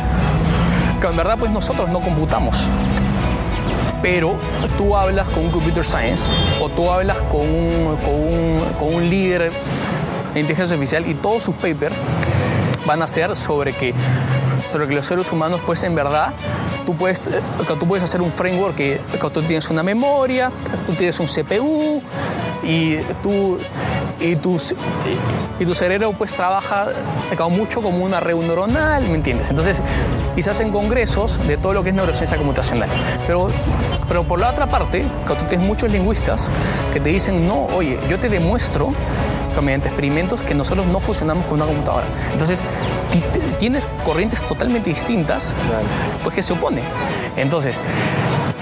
que 1.00 1.06
en 1.06 1.16
verdad 1.16 1.38
pues 1.38 1.52
nosotros 1.52 1.88
no 1.90 2.00
computamos. 2.00 2.68
Pero 4.02 4.36
tú 4.80 4.96
hablas 4.98 5.30
con 5.30 5.46
un 5.46 5.52
computer 5.52 5.86
science 5.86 6.32
o 6.60 6.70
tú 6.70 6.90
hablas 6.90 7.18
con 7.32 7.42
un, 7.42 7.98
con 7.98 8.16
un, 8.16 8.62
con 8.80 8.96
un 8.96 9.08
líder 9.08 9.52
de 10.34 10.40
inteligencia 10.40 10.74
artificial 10.74 11.08
y 11.08 11.14
todos 11.14 11.44
sus 11.44 11.54
papers 11.54 12.02
van 12.86 13.02
a 13.02 13.08
ser 13.08 13.36
sobre 13.36 13.74
que, 13.74 13.94
sobre 14.72 14.88
que 14.88 14.96
los 14.96 15.06
seres 15.06 15.32
humanos 15.32 15.62
pues 15.66 15.84
en 15.84 15.96
verdad 15.96 16.34
tú 16.86 16.96
puedes, 16.96 17.28
eh, 17.28 17.42
tú 17.80 17.88
puedes 17.88 18.04
hacer 18.04 18.22
un 18.22 18.32
framework 18.32 18.76
que, 18.76 19.02
que 19.12 19.30
tú 19.30 19.42
tienes 19.42 19.70
una 19.70 19.84
memoria, 19.84 20.52
tú 20.86 20.94
tienes 20.94 21.20
un 21.20 21.28
CPU 21.28 22.02
y 22.64 22.98
tú 23.22 23.60
y 24.20 24.36
tu, 24.38 24.58
y 25.60 25.66
tu 25.66 25.76
cerebro 25.76 26.14
pues 26.14 26.34
trabaja 26.34 26.88
como 27.38 27.58
mucho 27.58 27.82
como 27.82 28.04
una 28.04 28.20
red 28.20 28.36
neuronal, 28.36 29.04
¿me 29.08 29.16
entiendes? 29.16 29.50
Entonces, 29.50 29.82
y 30.36 30.42
se 30.42 30.50
hacen 30.50 30.72
congresos 30.72 31.46
de 31.48 31.58
todo 31.58 31.74
lo 31.74 31.84
que 31.84 31.90
es 31.90 31.96
neurociencia 31.96 32.38
computacional. 32.38 32.90
Pero, 33.28 33.50
pero 34.08 34.24
por 34.26 34.40
la 34.40 34.50
otra 34.50 34.68
parte, 34.68 35.06
que 35.28 35.36
tú 35.36 35.46
tienes 35.46 35.66
muchos 35.66 35.92
lingüistas 35.92 36.52
que 36.94 37.00
te 37.00 37.10
dicen, 37.10 37.48
no, 37.48 37.66
oye, 37.66 38.00
yo 38.10 38.20
te 38.20 38.30
demuestro 38.30 38.94
mediante 39.62 39.88
experimentos 39.90 40.42
que 40.42 40.54
nosotros 40.56 40.86
no 40.88 41.00
funcionamos 41.00 41.46
con 41.46 41.56
una 41.56 41.66
computadora. 41.66 42.06
Entonces, 42.32 42.64
ti- 43.12 43.20
ti- 43.32 43.40
tienes 43.60 43.88
corrientes 44.04 44.42
totalmente 44.44 44.90
distintas, 44.90 45.54
pues 46.24 46.36
que 46.36 46.44
se 46.44 46.54
oponen. 46.54 46.84
Entonces, 47.38 47.82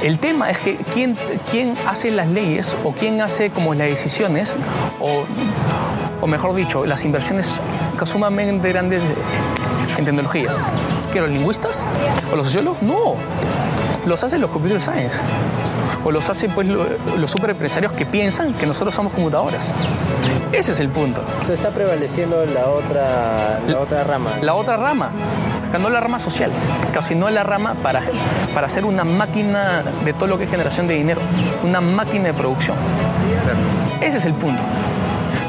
el 0.02 0.20
tema 0.20 0.50
es 0.50 0.60
que 0.60 0.76
quién, 0.94 1.18
quién 1.50 1.76
hace 1.88 2.12
las 2.12 2.28
leyes 2.28 2.78
o 2.84 2.92
quién 2.92 3.22
hace 3.22 3.50
como 3.52 3.74
las 3.74 3.88
decisiones 3.88 4.58
o, 5.00 5.24
o 6.22 6.28
mejor 6.28 6.54
dicho, 6.56 6.86
las 6.86 7.06
inversiones 7.06 7.60
sumamente 8.06 8.68
grandes 8.70 9.02
en 9.98 10.04
tecnologías. 10.06 10.60
¿Que 11.14 11.22
los 11.22 11.30
lingüistas 11.30 11.86
o 12.32 12.36
los 12.36 12.48
sociólogos? 12.48 12.82
No, 12.82 13.16
los 14.06 14.24
hacen 14.24 14.42
los 14.42 14.50
computer 14.50 14.82
science 14.82 15.20
o 16.04 16.12
los 16.12 16.30
hacen 16.30 16.52
pues 16.52 16.68
lo- 16.68 16.86
los 17.18 17.32
superempresarios 17.32 17.94
que 17.94 18.06
piensan 18.06 18.54
que 18.54 18.66
nosotros 18.66 18.94
somos 18.96 19.14
computadoras. 19.14 19.72
Ese 20.52 20.72
es 20.74 20.80
el 20.80 20.90
punto. 20.90 21.22
Se 21.42 21.54
está 21.54 21.70
prevaleciendo 21.72 22.46
la 22.46 22.68
otra, 22.68 23.60
la 23.68 23.80
otra 23.80 24.04
rama. 24.04 24.32
La 24.42 24.54
otra 24.54 24.78
rama, 24.78 25.10
ganó 25.72 25.90
la 25.90 26.00
rama 26.00 26.20
social, 26.20 26.52
casi 26.94 27.16
no 27.16 27.30
la 27.30 27.44
rama 27.44 27.74
para, 27.82 28.02
para 28.54 28.68
hacer 28.68 28.86
una 28.86 29.04
máquina 29.04 29.84
de 30.06 30.14
todo 30.14 30.28
lo 30.28 30.38
que 30.38 30.44
es 30.44 30.50
generación 30.52 30.88
de 30.88 30.94
dinero, 30.94 31.22
una 31.64 31.82
máquina 31.82 32.26
de 32.26 32.34
producción. 32.34 32.78
Ese 34.02 34.18
es 34.18 34.26
el 34.26 34.34
punto. 34.34 34.62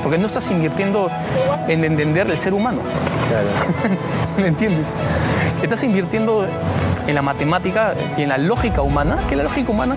Porque 0.04 0.18
no 0.18 0.26
estás 0.26 0.48
invirtiendo 0.52 1.10
en 1.66 1.82
entender 1.84 2.30
el 2.30 2.38
ser 2.38 2.54
humano. 2.54 2.78
Claro. 3.28 3.48
¿Me 4.38 4.46
entiendes? 4.48 4.94
Estás 5.62 5.82
invirtiendo 5.82 6.46
en 7.06 7.14
la 7.14 7.22
matemática 7.22 7.94
y 8.16 8.22
en 8.22 8.28
la 8.28 8.38
lógica 8.38 8.82
humana, 8.82 9.16
que 9.28 9.34
la 9.34 9.42
lógica 9.42 9.72
humana, 9.72 9.96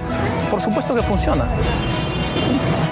por 0.49 0.61
supuesto 0.61 0.95
que 0.95 1.03
funciona. 1.03 1.43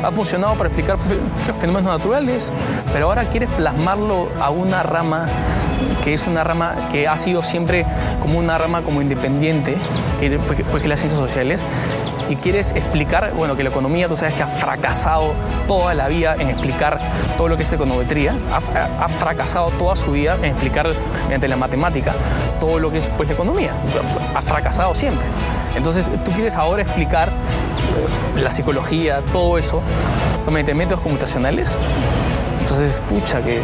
Ha 0.04 0.12
funcionado 0.12 0.56
para 0.56 0.67
explicar 0.69 0.99
fe- 0.99 1.17
fenómenos 1.60 1.91
naturales, 1.97 2.51
pero 2.93 3.08
ahora 3.08 3.28
quieres 3.30 3.49
plasmarlo 3.49 4.30
a 4.39 4.49
una 4.51 4.84
rama 4.84 5.25
que 6.04 6.13
es 6.13 6.28
una 6.28 6.43
rama 6.43 6.75
que 6.91 7.08
ha 7.08 7.17
sido 7.17 7.41
siempre 7.41 7.86
como 8.21 8.38
una 8.38 8.58
rama 8.58 8.82
como 8.84 9.01
independiente, 9.01 9.75
que, 10.19 10.38
pues, 10.38 10.58
que- 10.58 10.63
pues 10.65 10.84
que 10.84 10.88
las 10.89 10.99
ciencias 10.99 11.19
sociales, 11.19 11.63
y 12.29 12.35
quieres 12.38 12.71
explicar, 12.71 13.33
bueno, 13.35 13.55
que 13.55 13.63
la 13.63 13.69
economía, 13.69 14.07
tú 14.07 14.15
sabes 14.15 14.33
que 14.33 14.43
ha 14.43 14.47
fracasado 14.47 15.33
toda 15.67 15.93
la 15.93 16.07
vida 16.07 16.35
en 16.39 16.49
explicar 16.49 16.99
todo 17.38 17.47
lo 17.49 17.57
que 17.57 17.63
es 17.63 17.71
econometría, 17.73 18.35
ha, 18.51 19.03
ha- 19.05 19.07
fracasado 19.09 19.69
toda 19.71 19.95
su 19.95 20.11
vida 20.11 20.35
en 20.38 20.45
explicar 20.45 20.88
mediante 21.25 21.47
la 21.47 21.55
matemática 21.57 22.13
todo 22.59 22.79
lo 22.79 22.91
que 22.91 22.97
es 22.99 23.07
pues, 23.17 23.27
la 23.29 23.35
economía, 23.35 23.71
ha 24.35 24.41
fracasado 24.41 24.95
siempre. 24.95 25.25
Entonces 25.75 26.09
tú 26.23 26.31
quieres 26.31 26.55
ahora 26.55 26.81
explicar 26.83 27.29
eh, 27.29 28.41
la 28.41 28.49
psicología, 28.49 29.21
todo 29.31 29.57
eso, 29.57 29.81
mediante 30.47 30.73
métodos 30.73 31.01
computacionales. 31.01 31.75
Entonces, 32.61 33.01
pucha, 33.09 33.41
que 33.41 33.61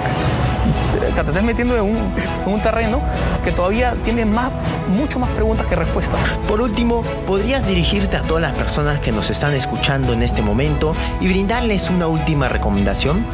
te 1.01 1.19
estás 1.19 1.43
metiendo 1.43 1.75
en 1.75 1.81
un, 1.81 1.97
en 1.97 2.53
un 2.53 2.61
terreno 2.61 3.01
que 3.43 3.51
todavía 3.51 3.95
tiene 4.03 4.25
más, 4.25 4.51
mucho 4.87 5.19
más 5.19 5.29
preguntas 5.31 5.67
que 5.67 5.75
respuestas. 5.75 6.27
Por 6.47 6.61
último, 6.61 7.03
¿podrías 7.25 7.65
dirigirte 7.65 8.17
a 8.17 8.21
todas 8.21 8.41
las 8.41 8.55
personas 8.55 8.99
que 8.99 9.11
nos 9.11 9.29
están 9.29 9.53
escuchando 9.53 10.13
en 10.13 10.23
este 10.23 10.41
momento 10.41 10.95
y 11.19 11.27
brindarles 11.27 11.89
una 11.89 12.07
última 12.07 12.47
recomendación? 12.47 13.25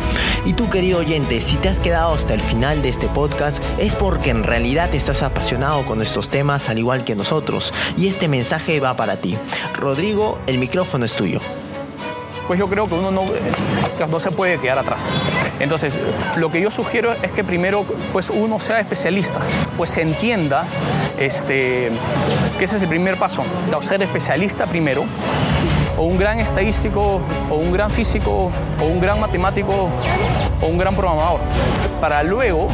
Y 0.46 0.54
tú, 0.54 0.70
querido 0.70 1.00
oyente, 1.00 1.42
si 1.42 1.58
te 1.58 1.70
has 1.70 1.80
quedado 1.80 2.14
hasta 2.14 2.34
el 2.34 2.42
final 2.42 2.82
de 2.82 2.90
este 2.90 3.08
podcast, 3.08 3.62
es 3.78 3.96
porque 3.96 4.30
en 4.30 4.44
realidad 4.44 4.94
estás 4.94 5.24
apasionado 5.24 5.86
con 5.86 6.02
estos 6.02 6.30
temas 6.30 6.70
al 6.70 6.78
igual 6.80 7.04
que 7.04 7.16
nosotros. 7.16 7.74
Y 7.98 8.08
este 8.08 8.28
mensaje 8.28 8.80
va 8.80 8.96
para 8.96 9.18
ti. 9.18 9.38
Rodrigo, 9.76 10.38
el 10.48 10.58
micrófono 10.58 11.06
es 11.06 11.16
tuyo. 11.16 11.40
Pues 12.48 12.60
yo 12.60 12.68
creo 12.68 12.88
que 12.88 12.96
uno 12.96 13.12
no, 13.12 13.26
no 14.10 14.20
se 14.20 14.32
puede 14.32 14.60
quedar 14.60 14.80
atrás. 14.80 15.12
Entonces, 15.60 16.00
lo 16.38 16.50
que 16.50 16.62
yo 16.62 16.72
sugiero 16.72 17.14
es 17.22 17.32
que 17.32 17.44
primero 17.44 17.86
pues 18.14 18.30
uno 18.30 18.60
sea 18.60 18.80
especialista, 18.80 19.42
pues 19.76 19.90
se 19.90 20.02
entienda 20.02 20.66
este, 21.20 21.92
que 22.58 22.66
ese 22.66 22.78
es 22.78 22.82
el 22.82 22.90
primer 22.90 23.18
paso, 23.18 23.44
ser 23.82 24.02
especialista 24.02 24.66
primero 24.66 25.04
o 25.98 26.04
un 26.04 26.18
gran 26.18 26.40
estadístico, 26.40 27.20
o 27.50 27.56
un 27.56 27.72
gran 27.72 27.90
físico, 27.90 28.52
o 28.80 28.86
un 28.86 29.02
gran 29.02 29.20
matemático, 29.20 29.90
o 30.62 30.66
un 30.68 30.78
gran 30.78 30.96
programador, 30.96 31.40
para 31.98 32.24
luego 32.24 32.68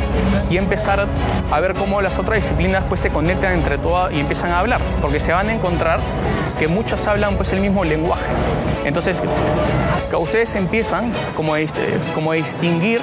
y 0.49 0.57
empezar 0.57 1.07
a 1.51 1.59
ver 1.59 1.73
cómo 1.73 2.01
las 2.01 2.19
otras 2.19 2.43
disciplinas 2.43 2.83
pues 2.87 3.01
se 3.01 3.09
conectan 3.09 3.53
entre 3.53 3.77
todas 3.77 4.13
y 4.13 4.19
empiezan 4.19 4.51
a 4.51 4.59
hablar, 4.59 4.79
porque 5.01 5.19
se 5.19 5.31
van 5.31 5.49
a 5.49 5.53
encontrar 5.53 5.99
que 6.59 6.67
muchas 6.67 7.07
hablan 7.07 7.35
pues 7.35 7.53
el 7.53 7.59
mismo 7.59 7.83
lenguaje. 7.83 8.31
Entonces, 8.85 9.21
que 10.09 10.15
ustedes 10.15 10.55
empiezan 10.55 11.11
como 11.35 11.55
a, 11.55 11.59
como 12.13 12.33
distinguir 12.33 13.01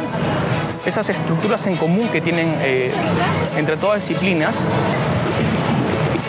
esas 0.86 1.10
estructuras 1.10 1.66
en 1.66 1.76
común 1.76 2.08
que 2.08 2.20
tienen 2.20 2.54
eh, 2.60 2.92
entre 3.56 3.76
todas 3.76 4.06
disciplinas 4.06 4.64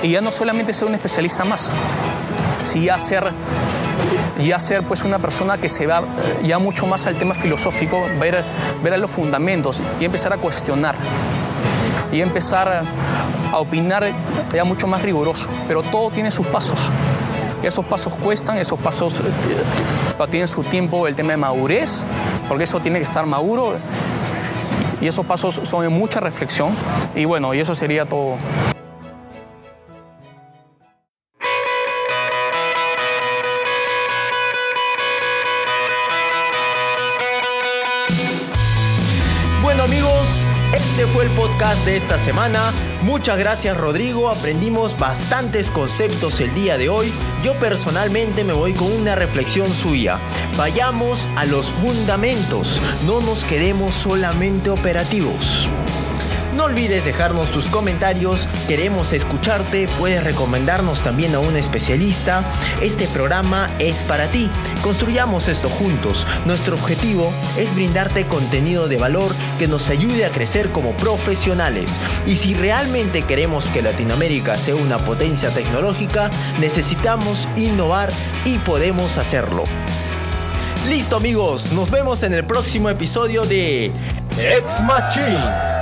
y 0.01 0.09
ya 0.09 0.21
no 0.21 0.31
solamente 0.31 0.73
ser 0.73 0.87
un 0.87 0.95
especialista 0.95 1.45
más, 1.45 1.71
si 2.63 2.85
ya 2.85 2.97
ser 2.97 3.23
ya 4.43 4.59
ser 4.59 4.83
pues 4.83 5.03
una 5.03 5.19
persona 5.19 5.57
que 5.57 5.69
se 5.69 5.87
va 5.87 6.03
ya 6.43 6.59
mucho 6.59 6.87
más 6.87 7.07
al 7.07 7.15
tema 7.15 7.33
filosófico, 7.33 8.01
ver, 8.19 8.43
ver 8.83 8.93
a 8.93 8.97
los 8.97 9.11
fundamentos 9.11 9.81
y 9.99 10.05
empezar 10.05 10.33
a 10.33 10.37
cuestionar 10.37 10.95
y 12.11 12.21
empezar 12.21 12.83
a 13.51 13.59
opinar 13.59 14.05
ya 14.53 14.63
mucho 14.63 14.87
más 14.87 15.01
riguroso, 15.01 15.49
pero 15.67 15.83
todo 15.83 16.09
tiene 16.09 16.31
sus 16.31 16.47
pasos. 16.47 16.91
Esos 17.63 17.85
pasos 17.85 18.15
cuestan, 18.15 18.57
esos 18.57 18.79
pasos 18.79 19.19
eh, 19.19 20.27
tienen 20.29 20.47
su 20.47 20.63
tiempo, 20.63 21.07
el 21.07 21.15
tema 21.15 21.31
de 21.31 21.37
madurez, 21.37 22.05
porque 22.47 22.63
eso 22.63 22.79
tiene 22.79 22.97
que 22.97 23.03
estar 23.03 23.25
maduro 23.25 23.75
y 24.99 25.07
esos 25.07 25.25
pasos 25.25 25.61
son 25.63 25.81
de 25.81 25.89
mucha 25.89 26.19
reflexión 26.19 26.75
y 27.15 27.25
bueno, 27.25 27.53
y 27.53 27.59
eso 27.59 27.75
sería 27.75 28.05
todo. 28.05 28.37
De 41.85 41.97
esta 41.97 42.19
semana. 42.19 42.59
Muchas 43.01 43.37
gracias 43.37 43.75
Rodrigo, 43.75 44.29
aprendimos 44.29 44.97
bastantes 44.97 45.71
conceptos 45.71 46.39
el 46.39 46.53
día 46.53 46.77
de 46.77 46.89
hoy. 46.89 47.11
Yo 47.43 47.57
personalmente 47.59 48.43
me 48.43 48.53
voy 48.53 48.73
con 48.73 48.91
una 48.91 49.15
reflexión 49.15 49.71
suya. 49.73 50.19
Vayamos 50.57 51.27
a 51.35 51.45
los 51.45 51.67
fundamentos, 51.67 52.81
no 53.05 53.21
nos 53.21 53.45
quedemos 53.45 53.95
solamente 53.95 54.69
operativos. 54.69 55.69
No 56.55 56.65
olvides 56.65 57.05
dejarnos 57.05 57.49
tus 57.49 57.67
comentarios, 57.67 58.47
queremos 58.67 59.13
escucharte, 59.13 59.87
puedes 59.97 60.21
recomendarnos 60.21 61.01
también 61.01 61.33
a 61.33 61.39
un 61.39 61.55
especialista. 61.55 62.43
Este 62.81 63.07
programa 63.07 63.69
es 63.79 64.01
para 64.01 64.29
ti. 64.29 64.49
Construyamos 64.83 65.47
esto 65.47 65.69
juntos. 65.69 66.27
Nuestro 66.45 66.75
objetivo 66.75 67.31
es 67.57 67.73
brindarte 67.73 68.25
contenido 68.25 68.89
de 68.89 68.97
valor 68.97 69.33
que 69.59 69.69
nos 69.69 69.89
ayude 69.89 70.25
a 70.25 70.29
crecer 70.29 70.69
como 70.71 70.91
profesionales. 70.91 71.97
Y 72.27 72.35
si 72.35 72.53
realmente 72.53 73.21
queremos 73.21 73.65
que 73.67 73.81
Latinoamérica 73.81 74.57
sea 74.57 74.75
una 74.75 74.97
potencia 74.97 75.51
tecnológica, 75.51 76.29
necesitamos 76.59 77.47
innovar 77.55 78.11
y 78.43 78.57
podemos 78.57 79.17
hacerlo. 79.17 79.63
Listo 80.89 81.15
amigos, 81.15 81.71
nos 81.71 81.89
vemos 81.89 82.23
en 82.23 82.33
el 82.33 82.43
próximo 82.43 82.89
episodio 82.89 83.43
de 83.43 83.85
Ex 84.37 84.81
Machine. 84.83 85.80